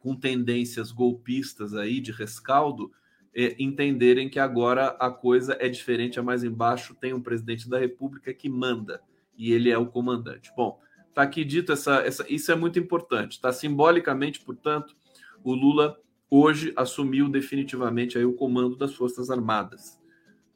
[0.00, 2.92] com tendências golpistas aí de rescaldo
[3.34, 8.32] entenderem que agora a coisa é diferente, é mais embaixo tem um presidente da República
[8.34, 9.00] que manda
[9.36, 10.52] e ele é o comandante.
[10.54, 10.78] Bom,
[11.14, 13.52] tá aqui dito essa, essa isso é muito importante, tá?
[13.52, 14.94] Simbolicamente, portanto,
[15.42, 15.98] o Lula
[16.30, 19.98] hoje assumiu definitivamente aí o comando das Forças Armadas.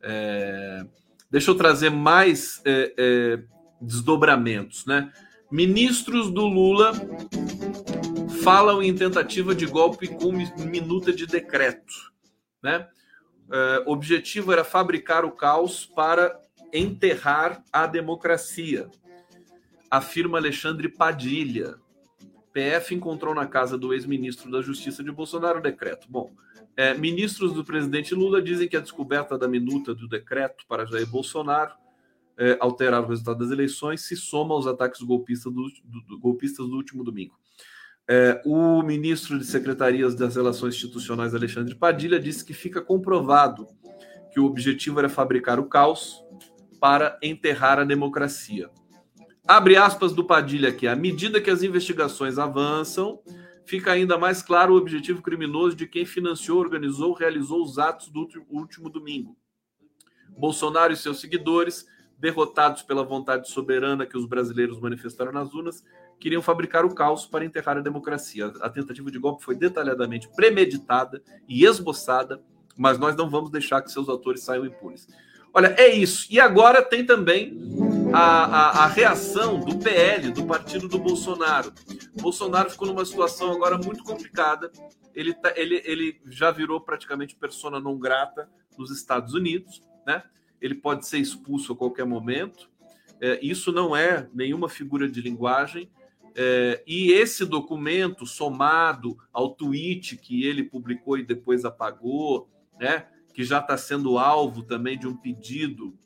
[0.01, 0.87] É...
[1.31, 3.43] Deixa eu trazer mais é, é,
[3.81, 5.13] desdobramentos, né?
[5.51, 6.93] Ministros do Lula
[8.43, 10.33] falam em tentativa de golpe com
[10.71, 12.13] minuta de decreto,
[12.67, 12.89] né?
[13.49, 16.41] É, objetivo era fabricar o caos para
[16.73, 18.91] enterrar a democracia,
[19.89, 21.77] afirma Alexandre Padilha,
[22.53, 26.09] PF encontrou na casa do ex-ministro da Justiça de Bolsonaro o decreto.
[26.11, 26.33] Bom,
[26.77, 31.07] é, ministros do presidente Lula dizem que a descoberta da minuta do decreto para Jair
[31.07, 31.75] Bolsonaro
[32.37, 36.67] é, alterar o resultado das eleições se soma aos ataques golpistas do, do, do golpistas
[36.67, 37.39] do último domingo.
[38.09, 43.67] É, o ministro de Secretarias das Relações Institucionais, Alexandre Padilha, disse que fica comprovado
[44.33, 46.23] que o objetivo era fabricar o caos
[46.81, 48.71] para enterrar a democracia.
[49.47, 50.87] Abre aspas do Padilha aqui.
[50.87, 53.21] À medida que as investigações avançam,
[53.65, 58.29] fica ainda mais claro o objetivo criminoso de quem financiou, organizou, realizou os atos do
[58.49, 59.37] último domingo.
[60.39, 61.87] Bolsonaro e seus seguidores,
[62.19, 65.85] derrotados pela vontade soberana que os brasileiros manifestaram nas urnas,
[66.19, 68.53] queriam fabricar o caos para enterrar a democracia.
[68.61, 72.43] A tentativa de golpe foi detalhadamente premeditada e esboçada,
[72.77, 75.07] mas nós não vamos deixar que seus autores saiam impunes.
[75.57, 76.27] Olha, é isso.
[76.31, 77.59] E agora tem também
[78.13, 81.73] a, a, a, reação do PL, do partido do Bolsonaro.
[82.19, 84.71] O Bolsonaro ficou numa situação agora muito complicada.
[85.15, 90.23] Ele, tá, ele, ele já virou praticamente persona não grata nos Estados Unidos, né?
[90.61, 92.69] Ele pode ser expulso a qualquer momento.
[93.19, 95.91] É, isso não é nenhuma figura de linguagem.
[96.39, 103.07] É, e esse documento, somado ao tweet que ele publicou e depois apagou, né?
[103.33, 105.99] que já está sendo alvo também de um pedido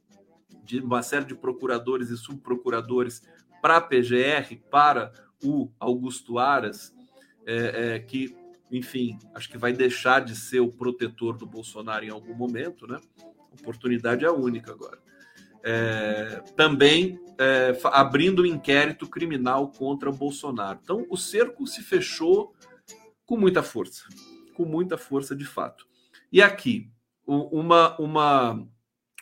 [0.65, 3.23] de uma série de procuradores e subprocuradores
[3.61, 5.13] para a PGR, para
[5.43, 6.95] o Augusto Aras,
[7.45, 8.37] é, é, que,
[8.71, 13.01] enfim, acho que vai deixar de ser o protetor do Bolsonaro em algum momento, né?
[13.61, 14.99] Oportunidade é única agora.
[15.63, 20.79] É, também é, abrindo um inquérito criminal contra Bolsonaro.
[20.83, 22.55] Então, o cerco se fechou
[23.25, 24.05] com muita força,
[24.55, 25.87] com muita força de fato.
[26.31, 26.91] E aqui,
[27.27, 28.69] uma, uma,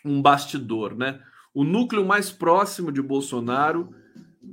[0.05, 1.23] um bastidor, né?
[1.55, 3.95] O núcleo mais próximo de Bolsonaro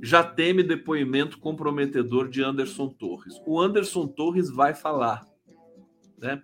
[0.00, 3.34] já teme depoimento comprometedor de Anderson Torres.
[3.44, 5.26] O Anderson Torres vai falar,
[6.16, 6.40] né?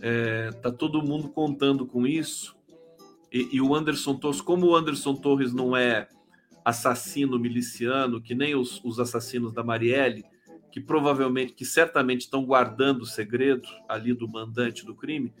[0.00, 2.56] É, tá todo mundo contando com isso.
[3.32, 6.08] E, e, o Anderson Torres, como o Anderson Torres não é
[6.70, 10.24] assassino miliciano, que nem os, os assassinos da Marielle,
[10.72, 15.32] que provavelmente, que certamente estão guardando o segredo ali do mandante do crime,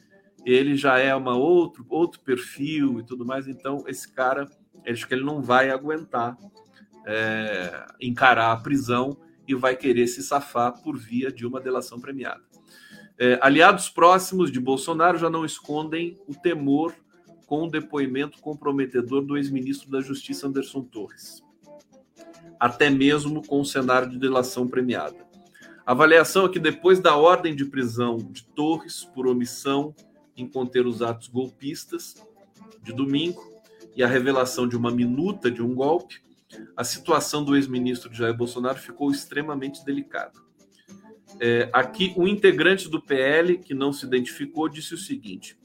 [0.44, 3.46] ele já é uma outro outro perfil e tudo mais.
[3.48, 4.48] Então esse cara,
[4.86, 6.36] acho que ele não vai aguentar
[7.06, 9.16] é, encarar a prisão
[9.46, 12.42] e vai querer se safar por via de uma delação premiada.
[13.18, 16.94] É, aliados próximos de Bolsonaro já não escondem o temor
[17.50, 21.42] com o depoimento comprometedor do ex-ministro da Justiça Anderson Torres,
[22.60, 25.26] até mesmo com o cenário de delação premiada.
[25.84, 29.92] A avaliação é que depois da ordem de prisão de Torres por omissão
[30.36, 32.14] em conter os atos golpistas
[32.84, 33.42] de domingo
[33.96, 36.22] e a revelação de uma minuta de um golpe,
[36.76, 40.38] a situação do ex-ministro Jair Bolsonaro ficou extremamente delicada.
[41.40, 45.58] É, aqui, um integrante do PL, que não se identificou, disse o seguinte: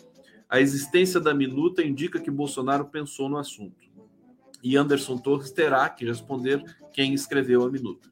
[0.50, 3.86] a existência da minuta indica que Bolsonaro pensou no assunto.
[4.64, 8.10] E Anderson Torres terá que responder quem escreveu a minuta.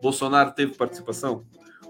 [0.00, 1.44] Bolsonaro teve participação?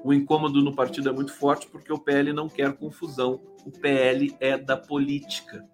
[0.04, 3.40] O incômodo no partido é muito forte porque o PL não quer confusão.
[3.64, 5.66] O PL é da política.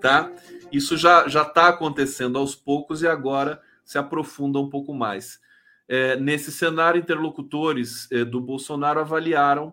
[0.00, 0.32] Tá?
[0.72, 5.40] Isso já está acontecendo aos poucos e agora se aprofunda um pouco mais.
[5.88, 9.72] É, nesse cenário, interlocutores é, do Bolsonaro avaliaram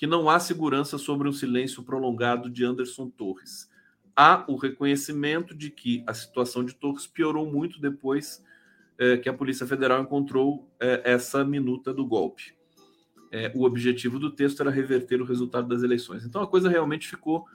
[0.00, 3.68] que não há segurança sobre um silêncio prolongado de Anderson Torres.
[4.16, 8.42] Há o reconhecimento de que a situação de Torres piorou muito depois
[8.96, 12.54] é, que a Polícia Federal encontrou é, essa minuta do golpe.
[13.30, 16.24] É, o objetivo do texto era reverter o resultado das eleições.
[16.24, 17.46] Então a coisa realmente ficou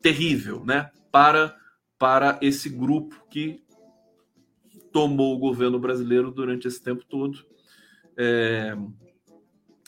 [0.00, 0.92] terrível, né?
[1.10, 1.56] Para
[1.98, 3.64] para esse grupo que
[4.92, 7.44] tomou o governo brasileiro durante esse tempo todo.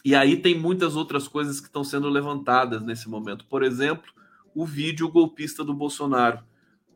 [0.04, 3.46] E aí tem muitas outras coisas que estão sendo levantadas nesse momento.
[3.46, 4.10] Por exemplo,
[4.54, 6.40] o vídeo golpista do Bolsonaro.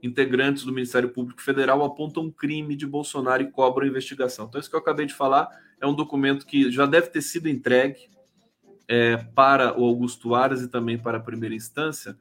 [0.03, 4.47] Integrantes do Ministério Público Federal apontam um crime de Bolsonaro e cobram investigação.
[4.47, 5.49] Então, isso que eu acabei de falar
[5.81, 8.09] é um documento que já deve ter sido entregue
[8.88, 12.16] é, para o Augusto Aras e também para a primeira instância,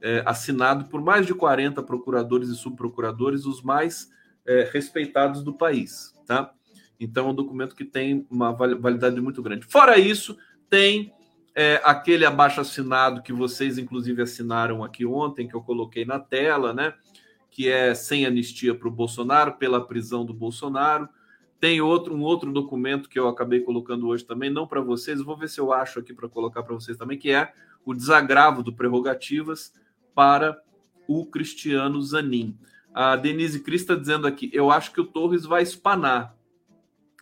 [0.00, 4.10] é, assinado por mais de 40 procuradores e subprocuradores, os mais
[4.46, 6.54] é, respeitados do país, tá?
[7.00, 9.64] Então é um documento que tem uma validade muito grande.
[9.66, 10.36] Fora isso,
[10.68, 11.12] tem
[11.54, 16.74] é, aquele abaixo assinado que vocês, inclusive, assinaram aqui ontem, que eu coloquei na tela,
[16.74, 16.94] né?
[17.50, 21.08] Que é sem anistia para o Bolsonaro, pela prisão do Bolsonaro.
[21.58, 25.36] Tem outro, um outro documento que eu acabei colocando hoje também, não para vocês, vou
[25.36, 27.52] ver se eu acho aqui para colocar para vocês também, que é
[27.84, 29.72] o desagravo do prerrogativas
[30.14, 30.58] para
[31.08, 32.56] o Cristiano Zanin.
[32.94, 36.34] A Denise Cris está dizendo aqui: eu acho que o Torres vai espanar.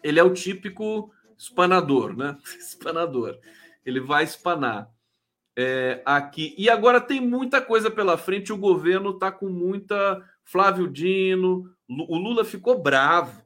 [0.03, 2.37] Ele é o típico espanador, né?
[2.59, 3.39] Espanador.
[3.85, 4.91] Ele vai espanar.
[5.57, 6.55] É, aqui.
[6.57, 8.53] E agora tem muita coisa pela frente.
[8.53, 10.23] O governo está com muita.
[10.45, 11.71] Flávio Dino.
[11.89, 13.43] O Lula ficou bravo.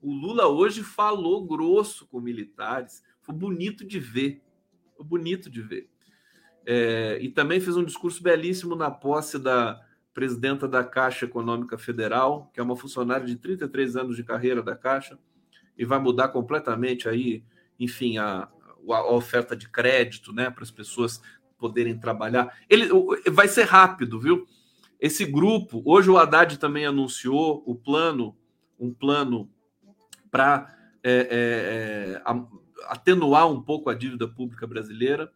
[0.00, 3.02] O Lula hoje falou grosso com militares.
[3.20, 4.42] Foi bonito de ver.
[4.96, 5.88] Foi bonito de ver.
[6.66, 9.80] É, e também fez um discurso belíssimo na posse da
[10.14, 14.76] presidenta da Caixa Econômica Federal, que é uma funcionária de 33 anos de carreira da
[14.76, 15.18] Caixa,
[15.76, 17.44] e vai mudar completamente aí,
[17.78, 18.48] enfim, a,
[18.88, 21.20] a oferta de crédito, né, para as pessoas
[21.58, 22.56] poderem trabalhar.
[22.68, 22.88] Ele
[23.30, 24.46] vai ser rápido, viu?
[25.00, 28.36] Esse grupo, hoje o Haddad também anunciou o plano,
[28.78, 29.50] um plano
[30.30, 32.22] para é, é, é,
[32.86, 35.32] atenuar um pouco a dívida pública brasileira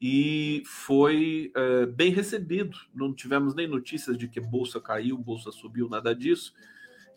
[0.00, 2.76] e foi é, bem recebido.
[2.94, 6.54] Não tivemos nem notícias de que bolsa caiu, bolsa subiu, nada disso.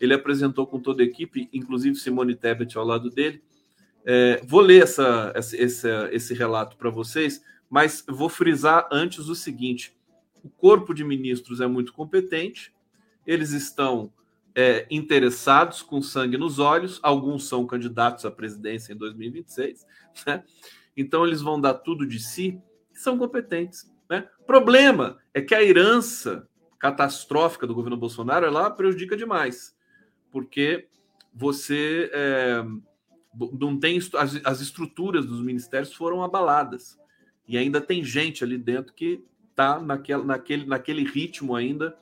[0.00, 3.42] Ele apresentou com toda a equipe, inclusive Simone Tebet ao lado dele.
[4.04, 9.96] É, vou ler essa, esse, esse relato para vocês, mas vou frisar antes o seguinte:
[10.42, 12.72] o corpo de ministros é muito competente,
[13.26, 14.12] eles estão
[14.54, 19.86] é, interessados com sangue nos olhos, alguns são candidatos à presidência em 2026,
[20.26, 20.42] né?
[20.96, 22.58] então eles vão dar tudo de si
[22.94, 23.92] são competentes.
[24.08, 24.26] Né?
[24.46, 29.75] Problema é que a herança catastrófica do governo Bolsonaro ela prejudica demais,
[30.36, 30.86] porque
[31.32, 32.62] você é,
[33.58, 36.98] não tem as, as estruturas dos ministérios foram abaladas
[37.48, 41.96] e ainda tem gente ali dentro que está naquele, naquele, naquele ritmo ainda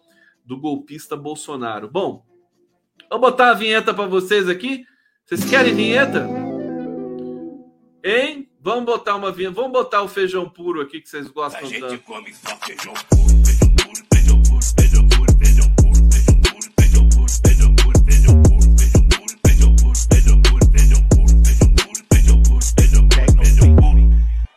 [0.44, 1.88] do golpista Bolsonaro.
[1.88, 2.26] Bom,
[3.08, 4.84] vou botar a vinheta para vocês aqui.
[5.24, 6.26] Vocês querem vinheta?
[8.02, 8.50] Hein?
[8.60, 11.84] Vamos botar uma vinha, vamos botar o feijão puro aqui que vocês gostam tanto.
[11.84, 12.02] A gente tanto.
[12.02, 13.43] come só feijão puro,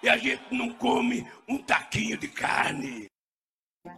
[0.07, 3.07] E a gente não come um taquinho de carne.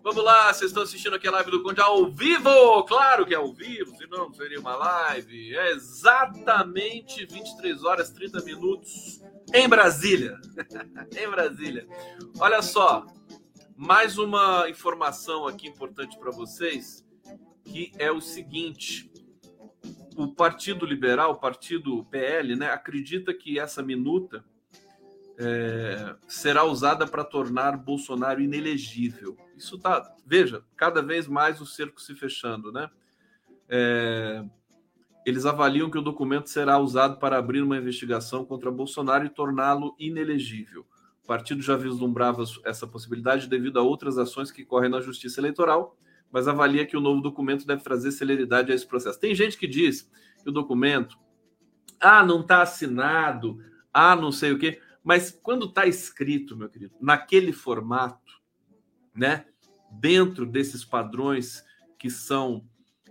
[0.01, 2.83] Vamos lá, vocês estão assistindo aqui a live do Conde ao vivo?
[2.85, 5.55] Claro que é ao vivo, senão não seria uma live.
[5.55, 9.21] É exatamente 23 horas 30 minutos
[9.53, 10.35] em Brasília.
[11.15, 11.87] em Brasília.
[12.39, 13.05] Olha só,
[13.77, 17.05] mais uma informação aqui importante para vocês,
[17.63, 19.11] que é o seguinte:
[20.17, 24.43] o Partido Liberal, o Partido PL, né, acredita que essa minuta
[25.39, 29.37] é, será usada para tornar Bolsonaro inelegível.
[29.55, 32.89] Isso tá, veja, cada vez mais o cerco se fechando, né?
[33.69, 34.43] É,
[35.25, 39.95] eles avaliam que o documento será usado para abrir uma investigação contra Bolsonaro e torná-lo
[39.97, 40.85] inelegível.
[41.23, 45.95] O partido já vislumbrava essa possibilidade devido a outras ações que correm na Justiça Eleitoral,
[46.29, 49.19] mas avalia que o novo documento deve trazer celeridade a esse processo.
[49.19, 50.09] Tem gente que diz
[50.43, 51.17] que o documento,
[51.99, 54.81] ah, não está assinado, ah, não sei o quê.
[55.09, 58.39] Mas quando está escrito, meu querido, naquele formato,
[59.11, 59.47] né,
[59.89, 61.65] dentro desses padrões
[61.97, 62.63] que são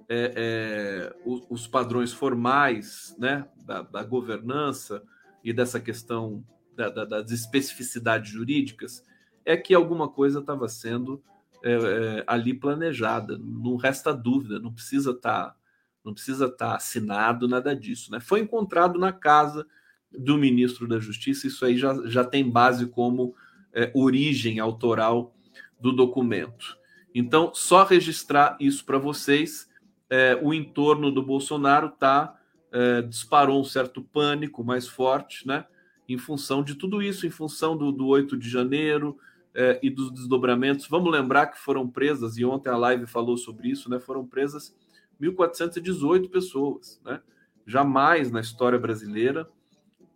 [0.08, 5.02] é, é, os, os, padrões formais, né, da, da governança
[5.42, 9.04] e dessa questão da, da, das especificidades jurídicas,
[9.44, 11.20] é que alguma coisa estava sendo
[11.64, 13.36] é, é, ali planejada.
[13.38, 15.56] Não resta dúvida, não precisa estar, tá,
[16.04, 18.20] não precisa estar tá assinado nada disso, né?
[18.20, 19.66] Foi encontrado na casa
[20.10, 23.34] do ministro da Justiça, isso aí já, já tem base como
[23.72, 25.34] é, origem autoral
[25.80, 26.78] do documento.
[27.14, 29.68] Então, só registrar isso para vocês.
[30.10, 32.38] É, o entorno do Bolsonaro tá,
[32.72, 35.66] é, disparou um certo pânico mais forte, né?
[36.08, 39.18] Em função de tudo isso, em função do, do 8 de janeiro
[39.54, 40.86] é, e dos desdobramentos.
[40.88, 43.98] Vamos lembrar que foram presas, e ontem a live falou sobre isso, né?
[43.98, 44.74] Foram presas
[45.20, 47.20] 1.418 pessoas, né?
[47.66, 49.46] Jamais na história brasileira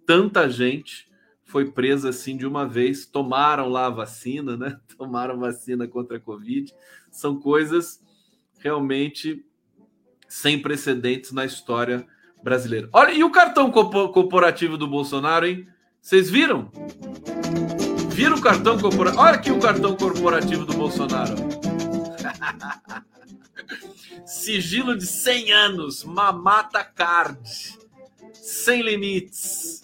[0.07, 1.11] tanta gente
[1.45, 4.81] foi presa assim de uma vez, tomaram lá a vacina, né?
[4.97, 6.75] Tomaram vacina contra a Covid.
[7.11, 8.03] São coisas
[8.59, 9.45] realmente
[10.27, 12.07] sem precedentes na história
[12.43, 12.89] brasileira.
[12.91, 15.69] Olha, e o cartão corporativo do Bolsonaro, hein?
[16.01, 16.73] Vocês viram?
[18.09, 19.23] Viram o cartão corporativo?
[19.23, 21.35] Olha aqui o cartão corporativo do Bolsonaro.
[24.25, 27.79] Sigilo de 100 anos, Mamata Card.
[28.33, 29.82] Sem limites.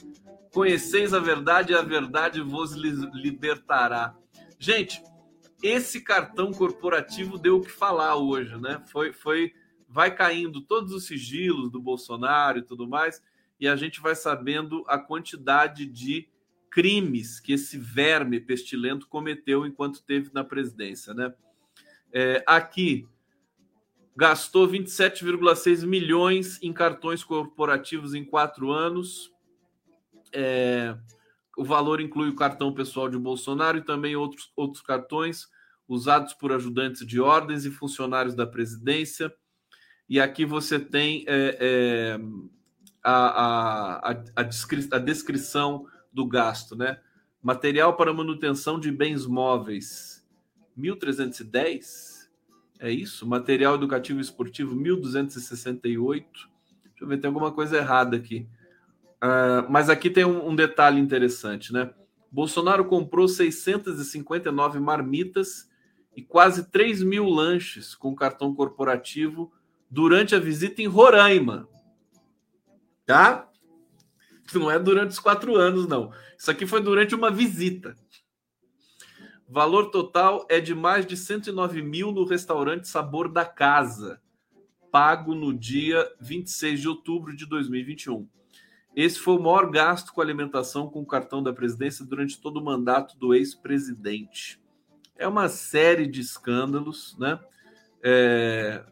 [0.53, 4.17] Conheceis a verdade e a verdade vos libertará.
[4.59, 5.03] Gente,
[5.63, 8.83] esse cartão corporativo deu o que falar hoje, né?
[8.91, 9.53] Foi, foi,
[9.89, 13.23] vai caindo todos os sigilos do Bolsonaro e tudo mais,
[13.61, 16.29] e a gente vai sabendo a quantidade de
[16.71, 21.35] crimes que esse verme pestilento cometeu enquanto esteve na presidência, né?
[22.13, 23.07] É, aqui
[24.17, 29.33] gastou 27,6 milhões em cartões corporativos em quatro anos,
[30.33, 30.97] é,
[31.57, 35.49] o valor inclui o cartão pessoal de Bolsonaro e também outros, outros cartões
[35.89, 39.35] usados por ajudantes de ordens e funcionários da presidência.
[40.09, 42.21] E aqui você tem é, é,
[43.03, 47.01] a, a, a, descri a descrição do gasto, né?
[47.43, 50.27] Material para manutenção de bens móveis,
[50.79, 52.29] 1.310,
[52.81, 53.27] é isso?
[53.27, 56.25] Material educativo e esportivo, 1.268.
[56.25, 58.49] Deixa eu ver, tem alguma coisa errada aqui.
[59.23, 61.93] Uh, mas aqui tem um, um, detalhe interessante, né?
[62.31, 65.69] Bolsonaro comprou 659 marmitas
[66.15, 69.53] e quase 3 mil lanches com cartão corporativo
[69.91, 71.69] durante a visita em Roraima.
[73.05, 73.49] Tá?
[74.55, 76.13] Não é durante os quatro anos, não.
[76.39, 77.97] Isso aqui foi durante uma visita.
[79.49, 84.21] Valor total é de mais de 109 mil no restaurante Sabor da Casa,
[84.93, 88.29] pago no dia 26 de outubro de 2021.
[88.99, 92.65] Esse foi o maior gasto com alimentação com o cartão da presidência durante todo o
[92.65, 94.61] mandato do ex-presidente.
[95.17, 97.39] É uma série de escândalos, né?
[98.03, 98.85] É...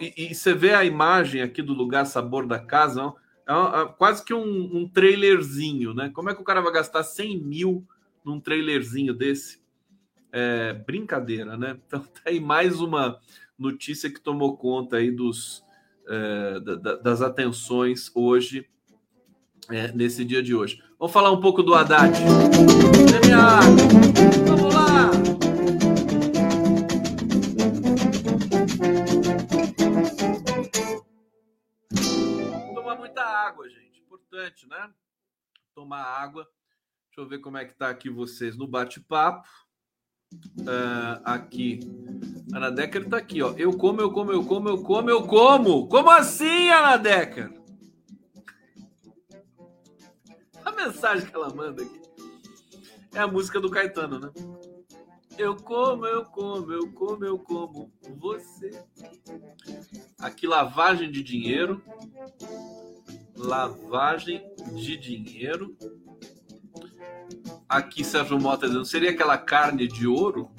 [0.00, 3.14] E, e, você vê a imagem aqui do lugar sabor da casa,
[3.46, 6.10] é, é quase que um, um, trailerzinho, né?
[6.12, 7.86] Como é que o cara vai gastar 100 mil
[8.24, 9.62] num trailerzinho desse?
[10.32, 11.78] É, brincadeira, né?
[11.86, 13.20] Então tá aí mais uma
[13.56, 15.64] notícia que tomou conta aí dos,
[16.08, 18.66] é, da, das atenções hoje
[19.70, 20.82] é, nesse dia de hoje.
[20.98, 22.18] Vamos falar um pouco do Haddad.
[24.46, 25.10] Vamos lá!
[32.74, 34.00] Tomar muita água, gente.
[34.00, 34.90] Importante, né?
[35.74, 36.48] Tomar água.
[37.10, 39.48] Deixa eu ver como é que tá aqui vocês no bate-papo.
[40.60, 41.80] Uh, aqui.
[42.54, 43.52] Ana Decker tá aqui, ó.
[43.56, 45.88] Eu como, eu como, eu como, eu como, eu como.
[45.88, 47.57] Como assim, Ana Decker?
[50.88, 52.08] Mensagem que ela manda aqui
[53.14, 54.30] é a música do Caetano, né?
[55.36, 58.82] Eu como, eu como, eu como, eu como você.
[60.18, 61.80] Aqui, lavagem de dinheiro.
[63.36, 65.76] Lavagem de dinheiro.
[67.68, 70.50] Aqui, Sérgio Mota dizendo, seria aquela carne de ouro?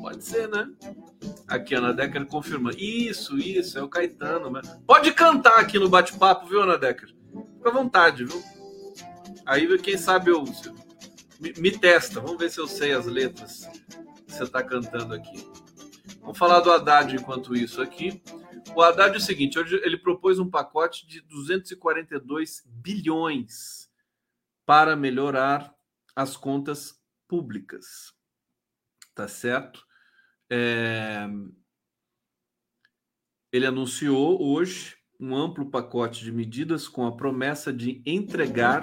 [0.00, 0.70] Pode ser, né?
[1.46, 2.70] Aqui, Ana Decker confirma.
[2.76, 4.50] Isso, isso, é o Caetano.
[4.50, 4.62] Né?
[4.86, 7.08] Pode cantar aqui no bate-papo, viu, Ana Decker?
[7.08, 8.53] Fica à vontade, viu?
[9.46, 10.44] Aí, quem sabe eu.
[11.38, 13.66] Me, me testa, vamos ver se eu sei as letras
[14.26, 15.46] que você está cantando aqui.
[16.20, 18.22] Vamos falar do Haddad enquanto isso aqui.
[18.74, 23.90] O Haddad é o seguinte: hoje ele propôs um pacote de 242 bilhões
[24.64, 25.74] para melhorar
[26.16, 28.14] as contas públicas.
[29.14, 29.86] Tá certo?
[30.50, 31.26] É...
[33.52, 38.82] Ele anunciou hoje um amplo pacote de medidas com a promessa de entregar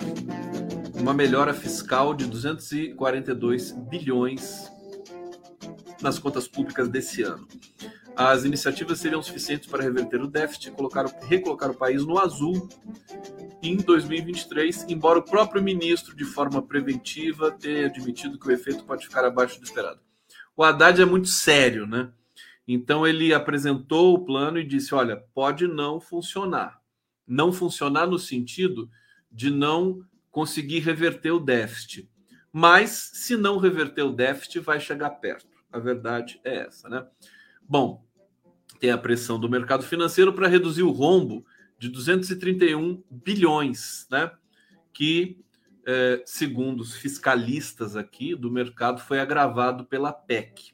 [0.93, 4.71] uma melhora fiscal de 242 bilhões
[6.01, 7.47] nas contas públicas desse ano.
[8.15, 12.67] As iniciativas seriam suficientes para reverter o déficit e colocar, recolocar o país no azul
[13.63, 19.05] em 2023, embora o próprio ministro, de forma preventiva, tenha admitido que o efeito pode
[19.05, 19.99] ficar abaixo do esperado.
[20.57, 22.11] O Haddad é muito sério, né?
[22.67, 26.81] Então ele apresentou o plano e disse: olha, pode não funcionar.
[27.27, 28.89] Não funcionar no sentido
[29.31, 32.09] de não conseguir reverter o déficit.
[32.51, 35.49] Mas se não reverter o déficit, vai chegar perto.
[35.71, 37.05] A verdade é essa, né?
[37.61, 38.05] Bom,
[38.79, 41.45] tem a pressão do mercado financeiro para reduzir o rombo
[41.79, 44.31] de 231 bilhões, né?
[44.93, 45.39] Que,
[45.85, 50.73] é, segundo os fiscalistas aqui do mercado, foi agravado pela PEC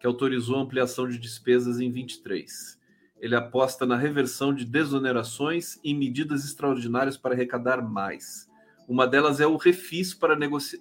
[0.00, 2.80] que autorizou a ampliação de despesas em 23.
[3.20, 8.48] Ele aposta na reversão de desonerações e medidas extraordinárias para arrecadar mais.
[8.88, 10.36] Uma delas é o refis para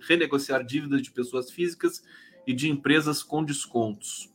[0.07, 2.01] renegociar dívidas de pessoas físicas
[2.47, 4.33] e de empresas com descontos.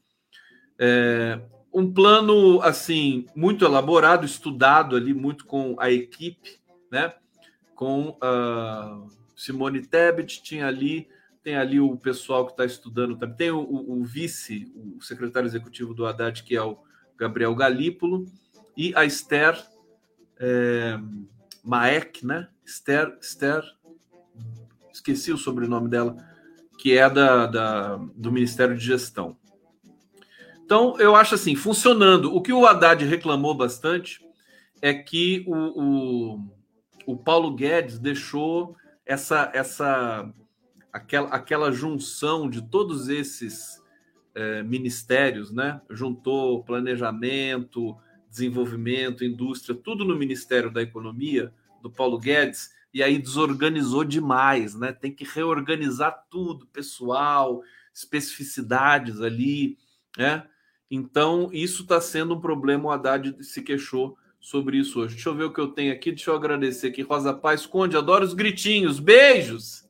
[0.79, 1.41] É,
[1.73, 6.61] um plano assim muito elaborado, estudado ali muito com a equipe,
[6.91, 7.15] né?
[7.75, 9.03] Com a
[9.35, 11.09] Simone Tebet tinha ali
[11.45, 13.37] tem ali o pessoal que está estudando também.
[13.37, 16.79] Tem o, o, vice, o secretário executivo do Haddad, que é o
[17.19, 18.25] Gabriel Galípolo,
[18.75, 19.63] e a Esther
[20.41, 20.99] é,
[21.63, 22.49] Maek, né?
[22.65, 23.63] Esther, Esther,
[24.91, 26.17] esqueci o sobrenome dela,
[26.79, 29.37] que é da, da, do Ministério de Gestão.
[30.65, 32.35] Então, eu acho assim, funcionando.
[32.35, 34.27] O que o Haddad reclamou bastante
[34.81, 36.41] é que o, o,
[37.07, 38.75] o Paulo Guedes deixou
[39.05, 40.33] essa, essa
[40.95, 43.83] aquela, aquela junção de todos esses
[44.33, 45.81] é, ministérios, né?
[45.91, 47.97] Juntou planejamento,
[48.31, 54.93] desenvolvimento, indústria, tudo no Ministério da Economia, do Paulo Guedes, e aí desorganizou demais, né?
[54.93, 57.61] Tem que reorganizar tudo, pessoal,
[57.93, 59.77] especificidades ali,
[60.17, 60.47] né?
[60.89, 62.85] Então, isso está sendo um problema.
[62.85, 65.15] O Haddad se queixou sobre isso hoje.
[65.15, 66.13] Deixa eu ver o que eu tenho aqui.
[66.13, 67.03] Deixa eu agradecer aqui.
[67.03, 69.01] Rosa Paz Conde, adoro os gritinhos.
[69.01, 69.84] Beijos!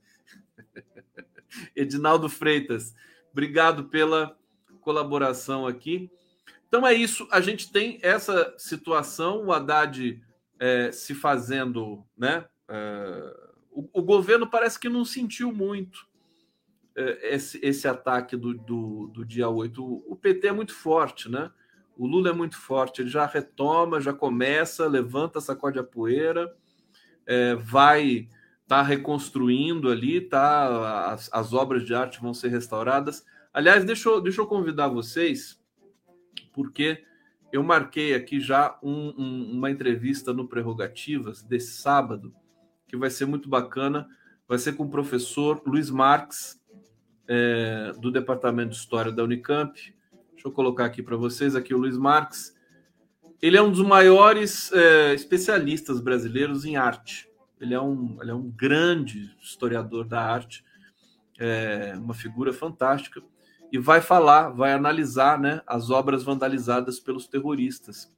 [1.75, 2.95] Edinaldo Freitas,
[3.33, 4.37] obrigado pela
[4.81, 6.11] colaboração aqui.
[6.69, 10.21] Então é isso, a gente tem essa situação, o Haddad
[10.59, 12.45] é, se fazendo, né?
[12.69, 13.37] É,
[13.71, 16.07] o, o, governo parece que não sentiu muito
[16.97, 19.85] é, esse, esse ataque do, do, do dia 8.
[19.85, 21.51] O, o PT é muito forte, né?
[21.97, 26.53] O Lula é muito forte, ele já retoma, já começa, levanta, sacode a poeira,
[27.25, 28.29] é, vai
[28.65, 31.13] está reconstruindo ali, tá?
[31.13, 33.25] As, as, obras de arte vão ser restauradas.
[33.53, 35.61] Aliás, deixa eu, deixa eu convidar vocês,
[36.53, 37.05] porque
[37.53, 42.35] eu marquei aqui já um, um, uma entrevista no Prerrogativas desse sábado,
[42.89, 44.09] que vai ser muito bacana.
[44.49, 46.61] Vai ser com o professor Luiz Marques,
[47.29, 49.75] é, do Departamento de História da Unicamp.
[50.33, 52.55] Deixa eu colocar aqui para vocês aqui o Luiz Marques.
[53.41, 57.29] Ele é um dos maiores é, especialistas brasileiros em arte
[57.65, 60.65] ele é um, ele é um grande historiador da arte,
[61.39, 63.23] é uma figura fantástica,
[63.73, 68.15] e vai falar, vai analisar né, as obras vandalizadas pelos terroristas.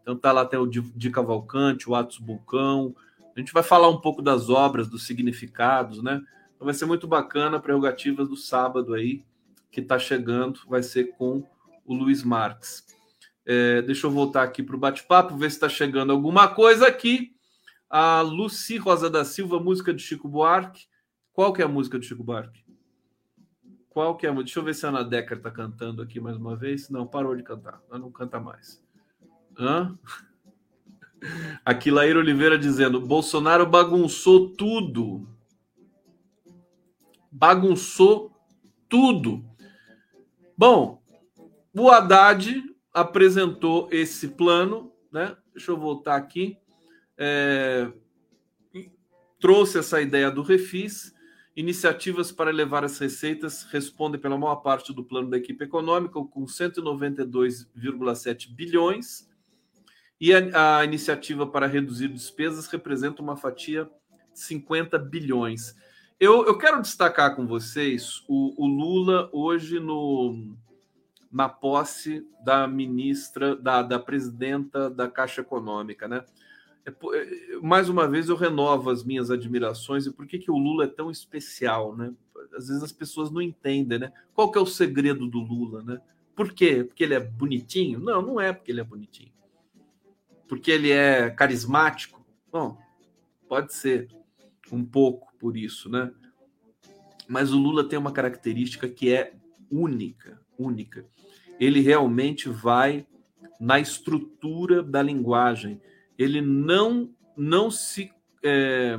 [0.00, 2.94] Então tá lá até o de Cavalcante, o Atos Bulcão.
[3.34, 6.20] A gente vai falar um pouco das obras, dos significados, né?
[6.54, 9.24] Então vai ser muito bacana, prerrogativas do sábado aí,
[9.70, 11.42] que está chegando, vai ser com
[11.84, 12.84] o Luiz Marques.
[13.44, 17.34] É, deixa eu voltar aqui para o bate-papo, ver se está chegando alguma coisa aqui.
[17.94, 20.86] A Luci Rosa da Silva, música de Chico Buarque.
[21.30, 22.64] Qual que é a música de Chico Buarque?
[23.90, 26.38] Qual que é a Deixa eu ver se a Ana Decker está cantando aqui mais
[26.38, 26.88] uma vez.
[26.88, 27.82] Não, parou de cantar.
[27.90, 28.82] Ela não canta mais.
[29.58, 29.98] Hã?
[31.62, 35.28] Aqui, Laíra Oliveira dizendo: Bolsonaro bagunçou tudo.
[37.30, 38.34] Bagunçou
[38.88, 39.44] tudo.
[40.56, 41.02] Bom,
[41.74, 45.36] o Haddad apresentou esse plano, né?
[45.52, 46.56] Deixa eu voltar aqui.
[47.24, 47.88] É,
[49.38, 51.14] trouxe essa ideia do refis.
[51.54, 56.44] Iniciativas para elevar as receitas respondem pela maior parte do plano da equipe econômica, com
[56.44, 59.30] 192,7 bilhões.
[60.20, 63.88] E a, a, iniciativa para reduzir despesas representa uma fatia
[64.32, 65.76] de 50 bilhões.
[66.18, 70.56] Eu, eu quero destacar com vocês o, o Lula hoje no,
[71.30, 76.24] na posse da ministra, da, da presidenta da Caixa Econômica, né?
[76.84, 80.58] É, é, mais uma vez eu renovo as minhas admirações e por que, que o
[80.58, 82.12] Lula é tão especial, né?
[82.56, 84.12] Às vezes as pessoas não entendem, né?
[84.34, 86.00] Qual que é o segredo do Lula, né?
[86.34, 86.84] Por quê?
[86.84, 88.00] Porque ele é bonitinho?
[88.00, 89.32] Não, não é porque ele é bonitinho.
[90.48, 92.24] Porque ele é carismático?
[92.50, 92.76] Bom,
[93.48, 94.08] pode ser
[94.70, 96.12] um pouco por isso, né?
[97.28, 99.34] Mas o Lula tem uma característica que é
[99.70, 101.06] única, única
[101.64, 103.06] ele realmente vai
[103.60, 105.80] na estrutura da linguagem.
[106.18, 108.12] Ele não não se
[108.44, 108.98] é,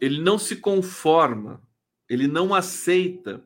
[0.00, 1.62] ele não se conforma,
[2.08, 3.44] ele não aceita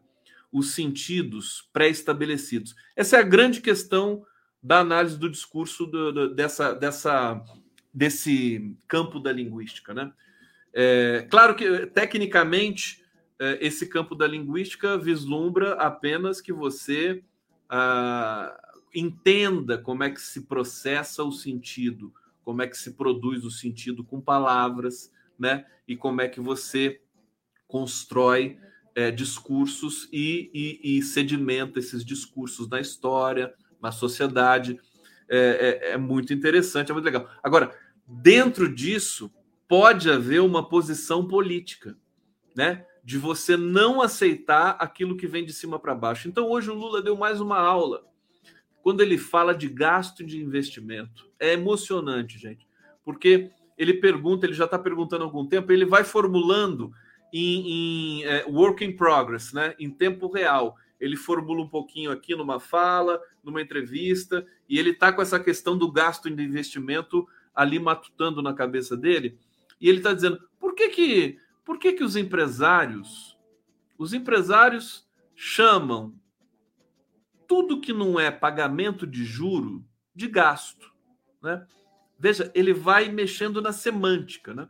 [0.52, 2.76] os sentidos pré-estabelecidos.
[2.94, 4.24] Essa é a grande questão
[4.62, 7.42] da análise do discurso do, do, dessa, dessa,
[7.92, 9.92] desse campo da linguística.
[9.92, 10.12] Né?
[10.72, 13.04] É, claro que, tecnicamente,
[13.38, 17.22] é, esse campo da linguística vislumbra apenas que você
[17.68, 18.56] ah,
[18.94, 24.04] entenda como é que se processa o sentido, como é que se produz o sentido
[24.04, 25.66] com palavras, né?
[25.86, 27.00] E como é que você
[27.66, 28.58] constrói
[28.94, 34.78] é, discursos e, e, e, sedimenta esses discursos na história, na sociedade.
[35.28, 37.28] É, é, é muito interessante, é muito legal.
[37.42, 37.76] Agora,
[38.06, 39.32] dentro disso,
[39.66, 41.96] pode haver uma posição política,
[42.54, 42.86] né?
[43.02, 46.26] de você não aceitar aquilo que vem de cima para baixo.
[46.26, 48.02] Então, hoje o Lula deu mais uma aula
[48.84, 51.26] quando ele fala de gasto de investimento.
[51.40, 52.68] É emocionante, gente,
[53.02, 56.92] porque ele pergunta, ele já está perguntando há algum tempo, ele vai formulando
[57.32, 59.74] em, em é, work in progress, né?
[59.78, 60.76] em tempo real.
[61.00, 65.78] Ele formula um pouquinho aqui numa fala, numa entrevista, e ele está com essa questão
[65.78, 69.38] do gasto de investimento ali matutando na cabeça dele.
[69.80, 73.34] E ele está dizendo: por que, que por que, que os empresários,
[73.96, 76.14] os empresários chamam
[77.46, 79.84] tudo que não é pagamento de juro
[80.14, 80.92] de gasto,
[81.42, 81.66] né?
[82.18, 84.68] Veja, ele vai mexendo na semântica, né?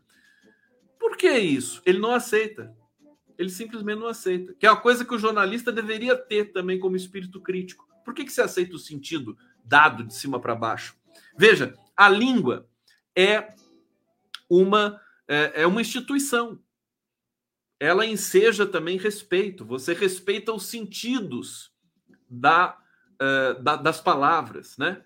[0.99, 1.83] Por que isso?
[1.85, 2.75] Ele não aceita.
[3.37, 4.55] Ele simplesmente não aceita.
[4.55, 7.87] Que é uma coisa que o jornalista deveria ter também como espírito crítico.
[8.05, 10.97] Por que, que você aceita o sentido dado de cima para baixo?
[11.37, 12.67] Veja, a língua
[13.15, 13.55] é
[14.49, 16.59] uma é, é uma instituição
[17.79, 19.65] ela enseja também respeito.
[19.65, 21.71] Você respeita os sentidos
[22.29, 22.79] da,
[23.15, 25.03] uh, da, das palavras, né?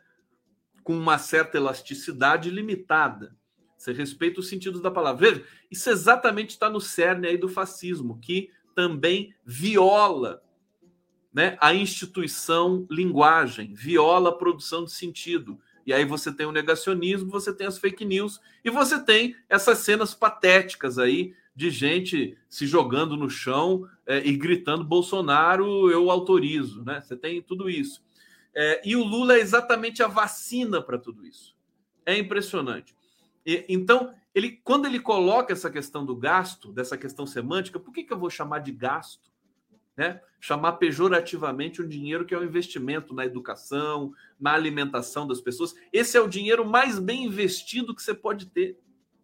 [0.82, 3.36] Com uma certa elasticidade limitada.
[3.76, 5.30] Você respeita os sentidos da palavra.
[5.30, 10.42] Veja, isso exatamente está no cerne aí do fascismo, que também viola
[11.32, 15.60] né, a instituição linguagem, viola a produção de sentido.
[15.86, 19.78] E aí você tem o negacionismo, você tem as fake news e você tem essas
[19.78, 26.84] cenas patéticas aí de gente se jogando no chão é, e gritando Bolsonaro, eu autorizo,
[26.84, 27.00] né?
[27.00, 28.00] Você tem tudo isso.
[28.54, 31.56] É, e o Lula é exatamente a vacina para tudo isso.
[32.06, 32.94] É impressionante.
[33.44, 38.04] E, então, ele, quando ele coloca essa questão do gasto, dessa questão semântica, por que,
[38.04, 39.28] que eu vou chamar de gasto?
[39.96, 40.20] Né?
[40.38, 45.74] Chamar pejorativamente um dinheiro que é um investimento na educação, na alimentação das pessoas.
[45.92, 48.78] Esse é o dinheiro mais bem investido que você pode ter.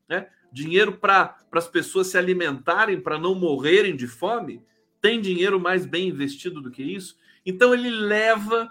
[0.08, 0.28] Né?
[0.54, 4.62] Dinheiro para as pessoas se alimentarem, para não morrerem de fome?
[5.00, 7.18] Tem dinheiro mais bem investido do que isso?
[7.44, 8.70] Então ele leva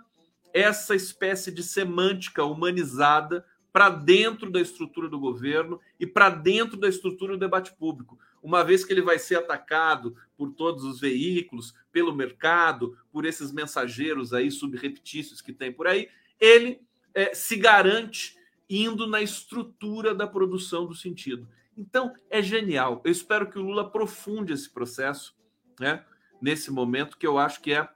[0.54, 6.88] essa espécie de semântica humanizada para dentro da estrutura do governo e para dentro da
[6.88, 8.18] estrutura do debate público.
[8.42, 13.52] Uma vez que ele vai ser atacado por todos os veículos, pelo mercado, por esses
[13.52, 16.08] mensageiros aí subrepetícios que tem por aí,
[16.40, 16.80] ele
[17.14, 18.38] é, se garante
[18.70, 21.48] indo na estrutura da produção do sentido.
[21.78, 23.02] Então, é genial.
[23.04, 25.36] Eu espero que o Lula aprofunde esse processo,
[25.80, 26.04] né?
[26.42, 27.88] Nesse momento, que eu acho que é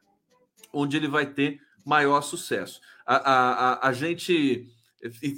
[0.74, 2.82] onde ele vai ter maior sucesso.
[3.06, 4.68] A, a, a, a gente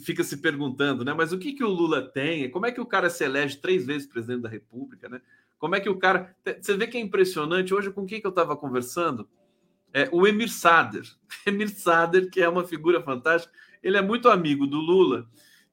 [0.03, 1.13] fica se perguntando, né?
[1.13, 2.49] Mas o que, que o Lula tem?
[2.49, 5.21] Como é que o cara se elege três vezes presidente da República, né?
[5.57, 6.35] Como é que o cara.
[6.59, 7.73] Você vê que é impressionante.
[7.73, 9.27] Hoje, com quem que eu estava conversando?
[9.93, 11.03] É, o Emir Sader.
[11.45, 15.27] Emir Sader, que é uma figura fantástica, ele é muito amigo do Lula.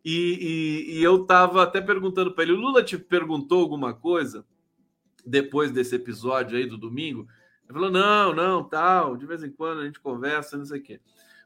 [0.09, 4.47] E, e, e eu estava até perguntando para ele: o Lula te perguntou alguma coisa
[5.27, 7.27] depois desse episódio aí do domingo?
[7.65, 10.83] Ele falou: não, não, tal, de vez em quando a gente conversa, não sei o
[10.83, 11.01] quê.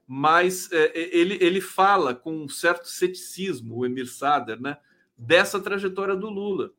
[0.06, 4.76] Mas é, ele, ele fala com um certo ceticismo, o Emir Sader, né,
[5.16, 6.70] dessa trajetória do Lula.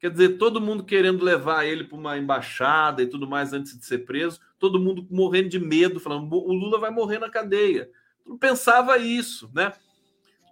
[0.00, 3.84] Quer dizer, todo mundo querendo levar ele para uma embaixada e tudo mais antes de
[3.84, 7.90] ser preso, todo mundo morrendo de medo, falando: o Lula vai morrer na cadeia.
[8.24, 9.74] Não pensava isso, né?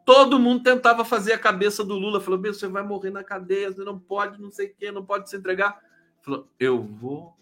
[0.06, 3.82] Todo mundo tentava fazer a cabeça do Lula, falou: você vai morrer na cadeia, você
[3.82, 5.80] não pode, não sei o quê, não pode se entregar.
[6.22, 7.36] Falou: eu vou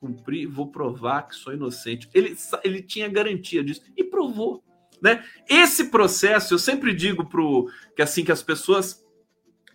[0.00, 2.08] cumprir, vou provar que sou inocente.
[2.14, 4.64] Ele, ele tinha garantia disso e provou.
[5.00, 5.22] Né?
[5.46, 9.04] Esse processo, eu sempre digo pro, que assim que as pessoas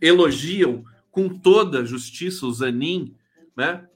[0.02, 3.16] elogiam com toda a justiça o Zanin,
[3.56, 3.88] né?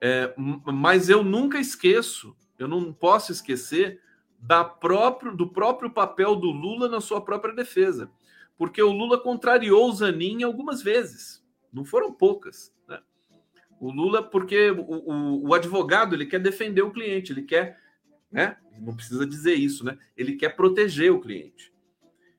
[0.00, 4.00] É, mas eu nunca esqueço, eu não posso esquecer
[4.42, 8.10] da próprio, do próprio papel do Lula na sua própria defesa.
[8.58, 12.74] Porque o Lula contrariou o Zanin algumas vezes, não foram poucas.
[12.88, 12.98] Né?
[13.80, 17.78] O Lula, porque o, o, o, advogado ele quer defender o cliente, ele quer,
[18.30, 18.56] né?
[18.80, 19.96] não precisa dizer isso, né?
[20.16, 21.72] ele quer proteger o cliente.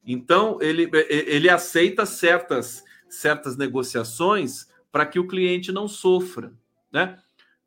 [0.06, 2.84] Então, ele, ele aceita certas
[3.14, 6.54] certas negociações para que o cliente não sofra,
[6.92, 7.20] né?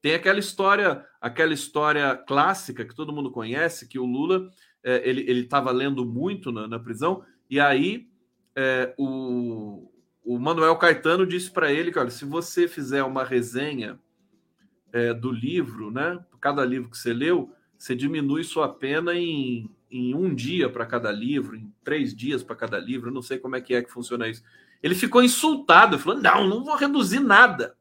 [0.06, 4.48] Tem aquela história, aquela história clássica que todo mundo conhece, que o Lula
[4.80, 8.06] é, ele estava lendo muito na, na, prisão e aí
[8.54, 9.90] é, o,
[10.24, 13.98] o Manuel Caetano disse para ele que olha, se você fizer uma resenha
[14.92, 16.24] é, do livro, né?
[16.40, 21.10] Cada livro que você leu, você diminui sua pena em, em um dia para cada
[21.10, 23.10] livro, em três dias para cada livro.
[23.10, 24.44] Não sei como é que é que funciona isso.
[24.80, 27.75] Ele ficou insultado, falou: não, não vou reduzir nada.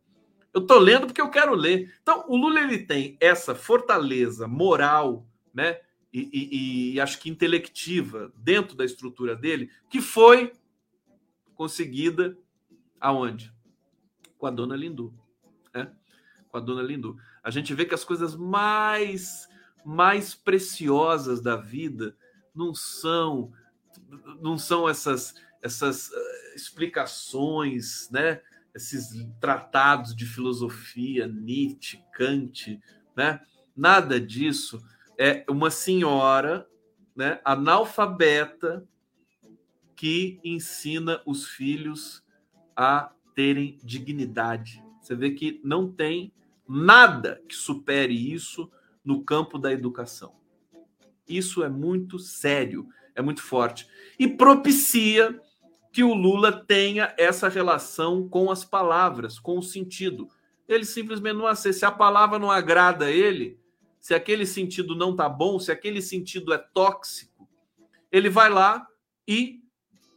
[0.55, 1.93] Eu estou lendo porque eu quero ler.
[2.01, 5.81] Então, o Lula ele tem essa fortaleza moral, né?
[6.13, 10.53] E, e, e acho que intelectiva dentro da estrutura dele, que foi
[11.55, 12.37] conseguida
[13.01, 13.53] aonde?
[14.37, 15.13] Com a dona Lindu.
[15.73, 15.91] Né?
[16.47, 17.17] Com a dona Lindu.
[17.43, 19.49] A gente vê que as coisas mais,
[19.85, 22.15] mais preciosas da vida
[22.55, 23.51] não são
[24.39, 28.41] não são essas essas uh, explicações, né?
[28.75, 32.79] Esses tratados de filosofia, Nietzsche, Kant,
[33.15, 33.39] né?
[33.75, 34.85] Nada disso.
[35.17, 36.67] É uma senhora,
[37.15, 37.39] né?
[37.45, 38.85] Analfabeta
[39.95, 42.21] que ensina os filhos
[42.75, 44.83] a terem dignidade.
[45.01, 46.33] Você vê que não tem
[46.67, 48.69] nada que supere isso
[49.03, 50.35] no campo da educação.
[51.27, 53.87] Isso é muito sério, é muito forte.
[54.19, 55.39] E propicia
[55.95, 60.27] que o Lula tenha essa relação com as palavras, com o sentido.
[60.67, 61.79] Ele simplesmente não aceita.
[61.79, 63.57] Se a palavra não agrada a ele,
[63.97, 67.47] se aquele sentido não está bom, se aquele sentido é tóxico,
[68.11, 68.85] ele vai lá
[69.25, 69.61] e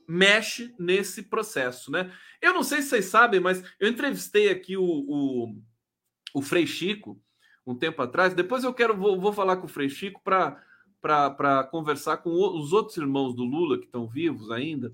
[0.08, 2.12] mexe nesse processo, né?
[2.42, 5.54] Eu não sei se vocês sabem, mas eu entrevistei aqui o, o,
[6.34, 7.22] o Frei Chico
[7.64, 8.34] um tempo atrás.
[8.34, 12.96] Depois eu quero vou, vou falar com o Frei Chico para conversar com os outros
[12.96, 14.92] irmãos do Lula que estão vivos ainda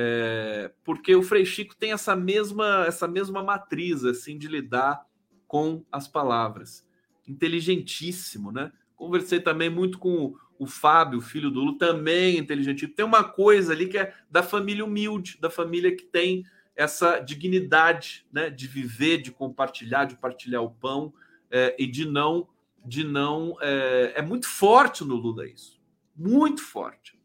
[0.00, 5.04] é, porque o Frei Chico tem essa mesma, essa mesma matriz assim de lidar
[5.44, 6.86] com as palavras.
[7.26, 8.70] Inteligentíssimo, né?
[8.94, 12.94] Conversei também muito com o, Fábio, filho do Lula, também inteligentíssimo.
[12.94, 16.44] Tem uma coisa ali que é da família humilde, da família que tem
[16.76, 21.12] essa dignidade, né, de viver, de compartilhar, de partilhar o pão
[21.50, 22.46] é, e de não,
[22.86, 25.80] de não é, é muito forte no Lula isso,
[26.16, 27.18] muito forte.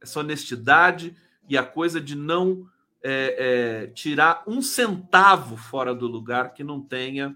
[0.00, 1.14] Essa honestidade,
[1.50, 2.64] e a coisa de não
[3.02, 7.34] é, é, tirar um centavo fora do lugar que não tenha,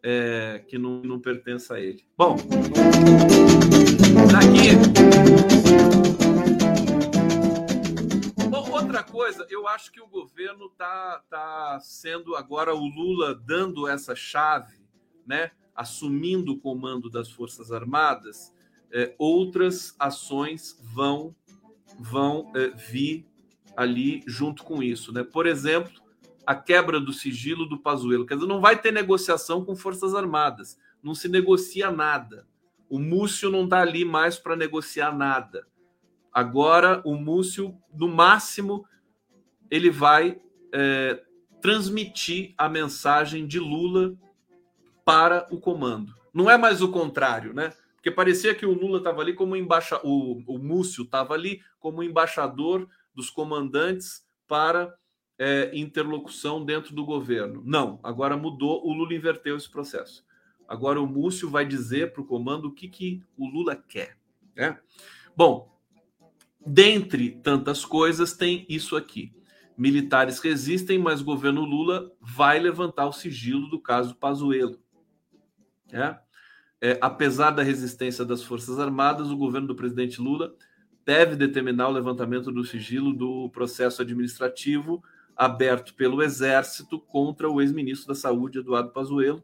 [0.00, 2.06] é, que não, não pertença a ele.
[2.16, 2.36] Bom,
[4.30, 4.76] daqui.
[8.48, 13.88] Bom, outra coisa, eu acho que o governo está tá sendo agora o Lula dando
[13.88, 14.78] essa chave,
[15.26, 15.50] né?
[15.74, 18.54] assumindo o comando das Forças Armadas,
[18.92, 21.34] é, outras ações vão
[21.98, 23.27] vão é, vir
[23.78, 25.22] ali junto com isso, né?
[25.22, 26.02] Por exemplo,
[26.44, 30.76] a quebra do sigilo do Pazuello, quer dizer, não vai ter negociação com forças armadas,
[31.00, 32.44] não se negocia nada.
[32.90, 35.64] O Múcio não está ali mais para negociar nada.
[36.32, 38.84] Agora, o Múcio, no máximo,
[39.70, 40.40] ele vai
[40.72, 41.22] é,
[41.60, 44.16] transmitir a mensagem de Lula
[45.04, 46.12] para o comando.
[46.34, 47.72] Não é mais o contrário, né?
[47.94, 52.02] Porque parecia que o Lula estava ali como embaixador, o, o Múcio estava ali como
[52.02, 52.88] embaixador
[53.18, 54.94] dos comandantes para
[55.36, 57.60] é, interlocução dentro do governo.
[57.66, 60.24] Não, agora mudou, o Lula inverteu esse processo.
[60.68, 64.16] Agora o Múcio vai dizer para o comando o que, que o Lula quer.
[64.54, 64.78] Né?
[65.36, 65.76] Bom,
[66.64, 69.34] dentre tantas coisas, tem isso aqui.
[69.76, 74.78] Militares resistem, mas o governo Lula vai levantar o sigilo do caso Pazuello.
[75.90, 76.16] Né?
[76.80, 80.54] é, apesar da resistência das Forças Armadas, o governo do presidente Lula
[81.08, 85.02] deve determinar o levantamento do sigilo do processo administrativo
[85.34, 89.42] aberto pelo Exército contra o ex-ministro da Saúde, Eduardo Pazuello,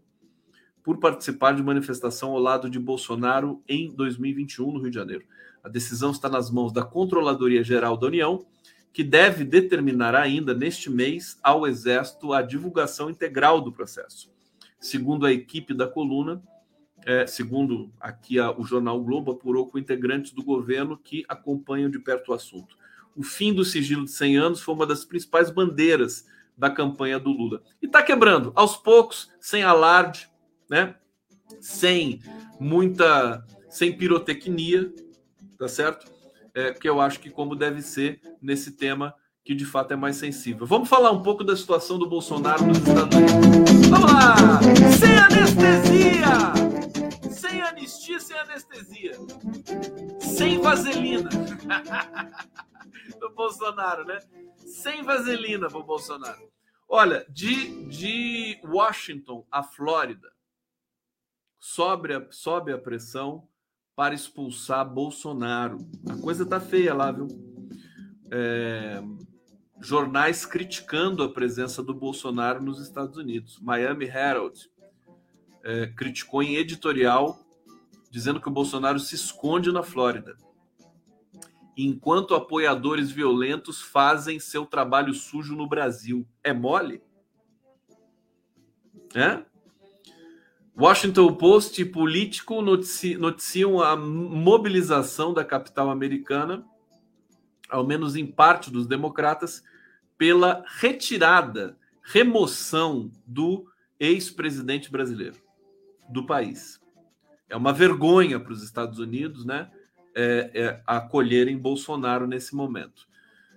[0.82, 5.24] por participar de manifestação ao lado de Bolsonaro em 2021 no Rio de Janeiro.
[5.62, 8.44] A decisão está nas mãos da Controladoria Geral da União,
[8.92, 14.30] que deve determinar ainda neste mês ao Exército a divulgação integral do processo.
[14.78, 16.42] Segundo a equipe da coluna,
[17.05, 21.98] é, segundo aqui a, o jornal Globo apurou com integrantes do governo que acompanham de
[21.98, 22.76] perto o assunto.
[23.16, 26.26] O fim do sigilo de 100 anos foi uma das principais bandeiras
[26.57, 27.62] da campanha do Lula.
[27.82, 30.28] E está quebrando, aos poucos, sem alarde,
[30.68, 30.94] né?
[31.61, 32.20] sem
[32.59, 34.92] muita, sem pirotecnia,
[35.59, 36.12] tá certo?
[36.55, 40.16] É, que eu acho que como deve ser nesse tema que de fato é mais
[40.16, 40.66] sensível.
[40.66, 43.88] Vamos falar um pouco da situação do Bolsonaro nos Estados Unidos.
[43.88, 44.61] Vamos lá!
[44.98, 46.63] Sem anestesia!
[48.75, 49.14] Anestesia.
[50.20, 51.31] Sem vaselina.
[53.18, 54.18] do Bolsonaro, né?
[54.57, 56.51] Sem vaselina pro Bolsonaro.
[56.89, 60.31] Olha, de, de Washington a Flórida,
[61.59, 63.49] sobe a, sobe a pressão
[63.97, 65.79] para expulsar Bolsonaro.
[66.09, 67.29] A coisa tá feia lá, viu?
[68.31, 69.03] É,
[69.81, 73.59] jornais criticando a presença do Bolsonaro nos Estados Unidos.
[73.61, 74.70] Miami Herald
[75.62, 77.43] é, criticou em editorial,
[78.14, 80.36] dizendo que o Bolsonaro se esconde na Flórida,
[81.76, 86.24] enquanto apoiadores violentos fazem seu trabalho sujo no Brasil.
[86.40, 87.02] É mole?
[89.16, 89.44] É?
[90.78, 96.64] Washington Post e Político notici noticiam a mobilização da capital americana,
[97.68, 99.60] ao menos em parte dos democratas,
[100.16, 105.42] pela retirada, remoção do ex-presidente brasileiro
[106.08, 106.84] do país.
[107.49, 109.70] É uma vergonha para os Estados Unidos, né?
[110.14, 113.07] É, é, acolherem Bolsonaro nesse momento.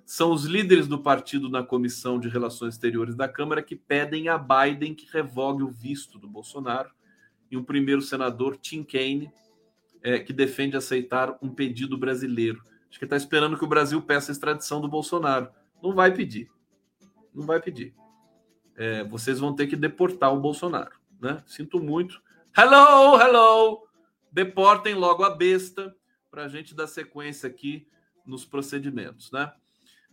[0.06, 4.38] São os líderes do partido na Comissão de Relações Exteriores da Câmara que pedem a
[4.38, 6.90] Biden que revogue o visto do Bolsonaro
[7.52, 9.32] e um primeiro senador, Tim Kaine,
[10.02, 12.64] é, que defende aceitar um pedido brasileiro.
[12.90, 15.50] Acho que está esperando que o Brasil peça a extradição do Bolsonaro.
[15.84, 16.50] Não vai pedir.
[17.34, 17.94] Não vai pedir.
[18.76, 20.96] É, vocês vão ter que deportar o Bolsonaro.
[21.20, 21.44] Né?
[21.46, 22.22] Sinto muito.
[22.60, 23.88] Hello, hello!
[24.32, 25.96] Deportem logo a besta
[26.32, 27.88] para a gente dar sequência aqui
[28.26, 29.54] nos procedimentos, né?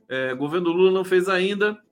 [0.07, 1.83] É, governo Lula não fez ainda,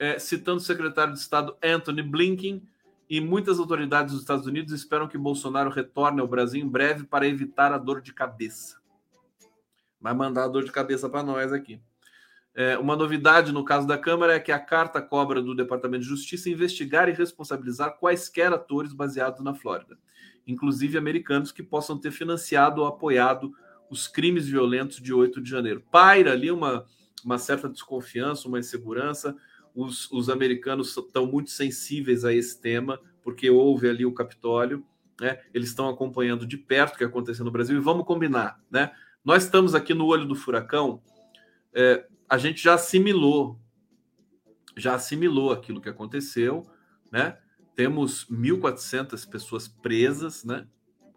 [0.00, 2.66] é, citando o secretário de Estado Anthony Blinken
[3.08, 7.28] e muitas autoridades dos Estados Unidos esperam que Bolsonaro retorne ao Brasil em breve para
[7.28, 8.80] evitar a dor de cabeça.
[10.00, 11.80] Vai mandar a dor de cabeça para nós aqui.
[12.54, 16.08] É, uma novidade no caso da Câmara é que a carta cobra do Departamento de
[16.08, 19.98] Justiça investigar e responsabilizar quaisquer atores baseados na Flórida,
[20.46, 23.52] inclusive americanos que possam ter financiado ou apoiado
[23.90, 25.82] os crimes violentos de 8 de janeiro.
[25.90, 26.84] Paira ali uma,
[27.24, 29.36] uma certa desconfiança, uma insegurança.
[29.74, 34.84] Os, os americanos estão muito sensíveis a esse tema, porque houve ali o Capitólio,
[35.20, 35.40] né?
[35.54, 38.92] eles estão acompanhando de perto o que aconteceu no Brasil, e vamos combinar, né?
[39.24, 41.00] Nós estamos aqui no olho do furacão.
[41.72, 43.60] É, a gente já assimilou,
[44.74, 46.66] já assimilou aquilo que aconteceu,
[47.10, 47.36] né?
[47.76, 50.66] Temos 1.400 pessoas presas, né?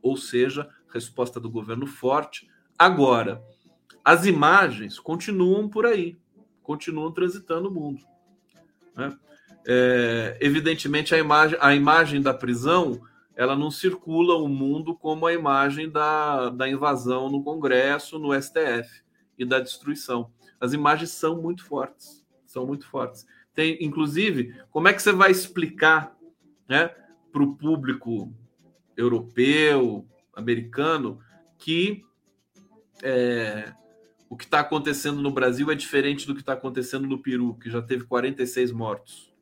[0.01, 2.49] Ou seja, resposta do governo forte.
[2.78, 3.41] Agora,
[4.03, 6.18] as imagens continuam por aí,
[6.61, 8.03] continuam transitando o mundo.
[8.93, 9.18] Né?
[9.66, 12.99] É, evidentemente, a imagem, a imagem da prisão
[13.38, 19.01] ela não circula o mundo como a imagem da, da invasão no Congresso, no STF
[19.38, 23.26] e da destruição as imagens são muito fortes, são muito fortes.
[23.53, 26.16] Tem, inclusive, como é que você vai explicar,
[26.68, 26.89] né,
[27.32, 28.34] para o público
[28.95, 31.20] europeu, americano,
[31.58, 32.03] que
[33.03, 33.74] é,
[34.30, 37.70] o que está acontecendo no Brasil é diferente do que está acontecendo no Peru, que
[37.70, 39.34] já teve 46 mortos.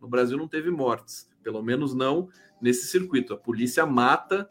[0.00, 2.28] No Brasil não teve mortes, pelo menos não
[2.60, 3.34] nesse circuito.
[3.34, 4.48] A polícia mata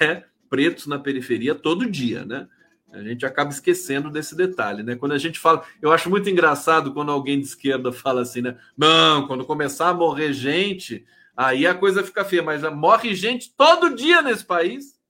[0.00, 2.48] né, pretos na periferia todo dia, né?
[2.92, 4.94] A gente acaba esquecendo desse detalhe, né?
[4.94, 8.58] Quando a gente fala, eu acho muito engraçado quando alguém de esquerda fala assim, né?
[8.76, 13.94] Não, quando começar a morrer gente, aí a coisa fica feia, mas morre gente todo
[13.94, 15.00] dia nesse país.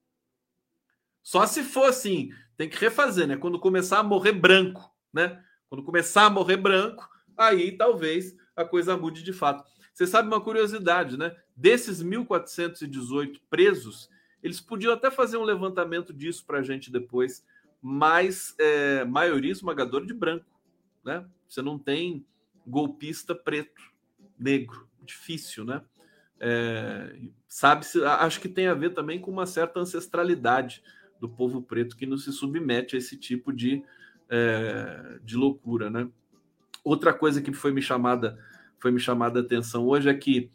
[1.25, 3.37] Só se for assim, tem que refazer, né?
[3.37, 5.43] Quando começar a morrer branco, né?
[5.69, 9.65] Quando começar a morrer branco, aí talvez a coisa mude de fato.
[9.93, 11.35] Você sabe uma curiosidade, né?
[11.57, 14.09] Desses 1.418 presos,
[14.41, 17.45] eles podiam até fazer um levantamento disso para a gente depois
[17.83, 20.47] mas é, maioria esmagadora de branco,
[21.05, 21.27] né?
[21.49, 22.25] Você não tem
[22.65, 23.83] golpista preto,
[24.39, 25.83] negro, difícil, né?
[26.39, 27.17] É,
[27.49, 30.83] sabe se acho que tem a ver também com uma certa ancestralidade
[31.21, 33.85] do povo preto que não se submete a esse tipo de,
[34.29, 36.09] é, de loucura, né?
[36.85, 38.39] Outra coisa que foi me chamada
[38.79, 40.51] foi me chamada a atenção hoje é que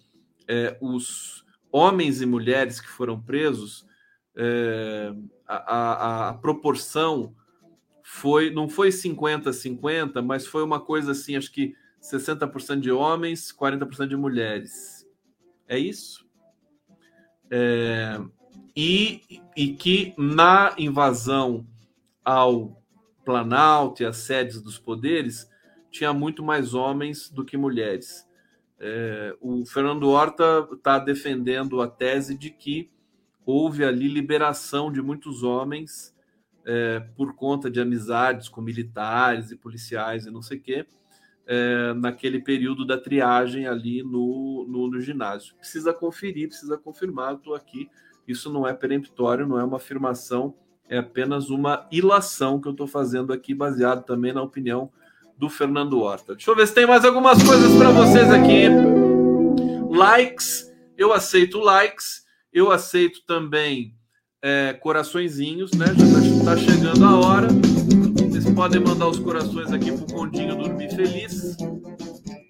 [0.48, 3.88] é, os homens e mulheres que foram presos
[4.36, 5.14] é,
[5.48, 7.34] a, a, a, proporção
[8.04, 13.54] foi não foi 50 50, mas foi uma coisa assim, acho que 60% de homens,
[13.54, 15.08] 40% de mulheres.
[15.68, 16.26] É isso?
[17.50, 18.20] É,
[18.76, 21.66] e, e que na invasão
[22.24, 22.82] ao
[23.26, 25.50] Planalto e às sedes dos poderes
[25.90, 28.28] tinha muito mais homens do que mulheres.
[28.80, 32.92] É, o Fernando Horta está defendendo a tese de que
[33.48, 36.14] houve ali liberação de muitos homens
[36.66, 40.86] é, por conta de amizades com militares e policiais e não sei o quê,
[41.48, 45.56] é, naquele período da triagem ali no, no, no ginásio.
[45.56, 47.90] Precisa conferir, precisa confirmar, estou aqui.
[48.28, 50.54] Isso não é peremptório, não é uma afirmação,
[50.90, 54.92] é apenas uma ilação que eu estou fazendo aqui, baseado também na opinião
[55.38, 56.36] do Fernando Horta.
[56.36, 58.68] Deixa eu ver se tem mais algumas coisas para vocês aqui.
[59.90, 62.27] Likes, eu aceito likes,
[62.58, 63.96] eu aceito também
[64.42, 65.86] é, coraçõezinhos, né?
[65.86, 67.50] Já está tá chegando a hora.
[67.50, 71.56] Vocês podem mandar os corações aqui pro Condinho dormir feliz.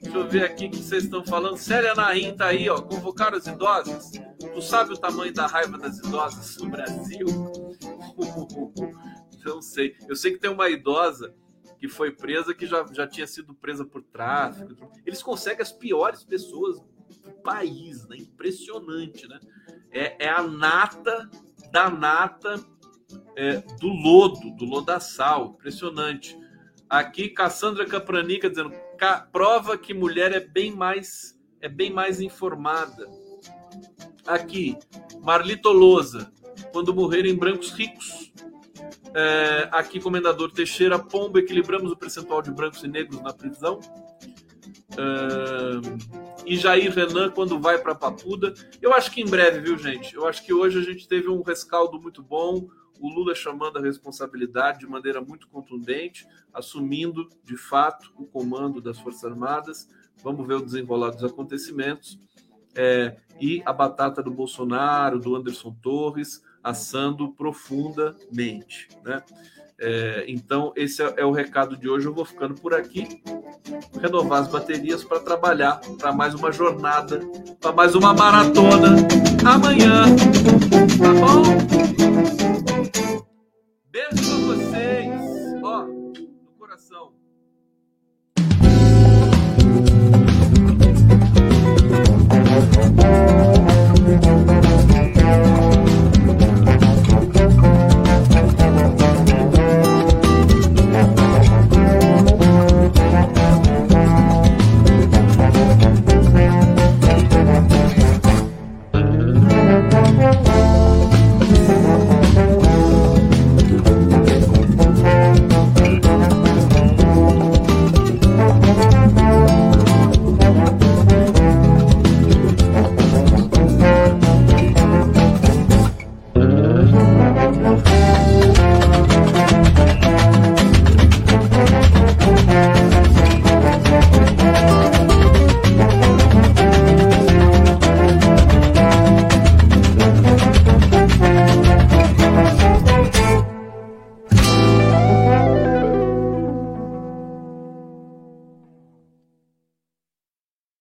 [0.01, 1.58] Deixa eu ver aqui o que vocês estão falando.
[1.58, 2.82] Célia Naim tá aí, ó.
[2.82, 4.10] Convocar as idosas.
[4.53, 7.28] Tu sabe o tamanho da raiva das idosas no Brasil?
[9.43, 9.93] Não sei.
[10.08, 11.36] Eu sei que tem uma idosa
[11.78, 14.74] que foi presa, que já, já tinha sido presa por tráfico.
[15.05, 18.16] Eles conseguem as piores pessoas do país, né?
[18.16, 19.38] Impressionante, né?
[19.98, 21.30] É, é a nata
[21.72, 22.64] da nata
[23.36, 25.56] é, do lodo, do lodaçal.
[25.58, 26.38] Impressionante.
[26.89, 28.72] Aqui, Cassandra Capranica dizendo,
[29.32, 33.10] prova que mulher é bem mais é bem mais informada.
[34.26, 34.78] Aqui,
[35.22, 36.32] Marlito Lousa,
[36.72, 38.32] quando morrerem brancos ricos,
[39.14, 43.80] é, aqui, Comendador Teixeira, Pombo, equilibramos o percentual de brancos e negros na prisão.
[44.92, 48.54] É, e Jair Renan, quando vai para Papuda.
[48.82, 50.16] Eu acho que em breve, viu, gente?
[50.16, 52.68] Eu acho que hoje a gente teve um rescaldo muito bom.
[53.00, 58.98] O Lula chamando a responsabilidade de maneira muito contundente, assumindo de fato o comando das
[59.00, 59.90] Forças Armadas.
[60.24, 62.18] Vamos ver o desenrolar dos acontecimentos.
[62.76, 68.88] É, e a batata do Bolsonaro, do Anderson Torres, assando profundamente.
[69.04, 69.22] Né?
[69.80, 72.07] É, então, esse é, é, o recado de hoje.
[72.07, 73.21] Eu vou ficando por aqui.
[74.01, 77.21] Renovar as baterias para trabalhar para mais uma jornada,
[77.59, 78.95] para mais uma maratona
[79.45, 80.03] amanhã.
[80.97, 81.43] Tá bom?
[83.91, 85.21] Beijo para vocês.
[85.63, 87.13] Ó, no coração.
[92.97, 93.37] Thank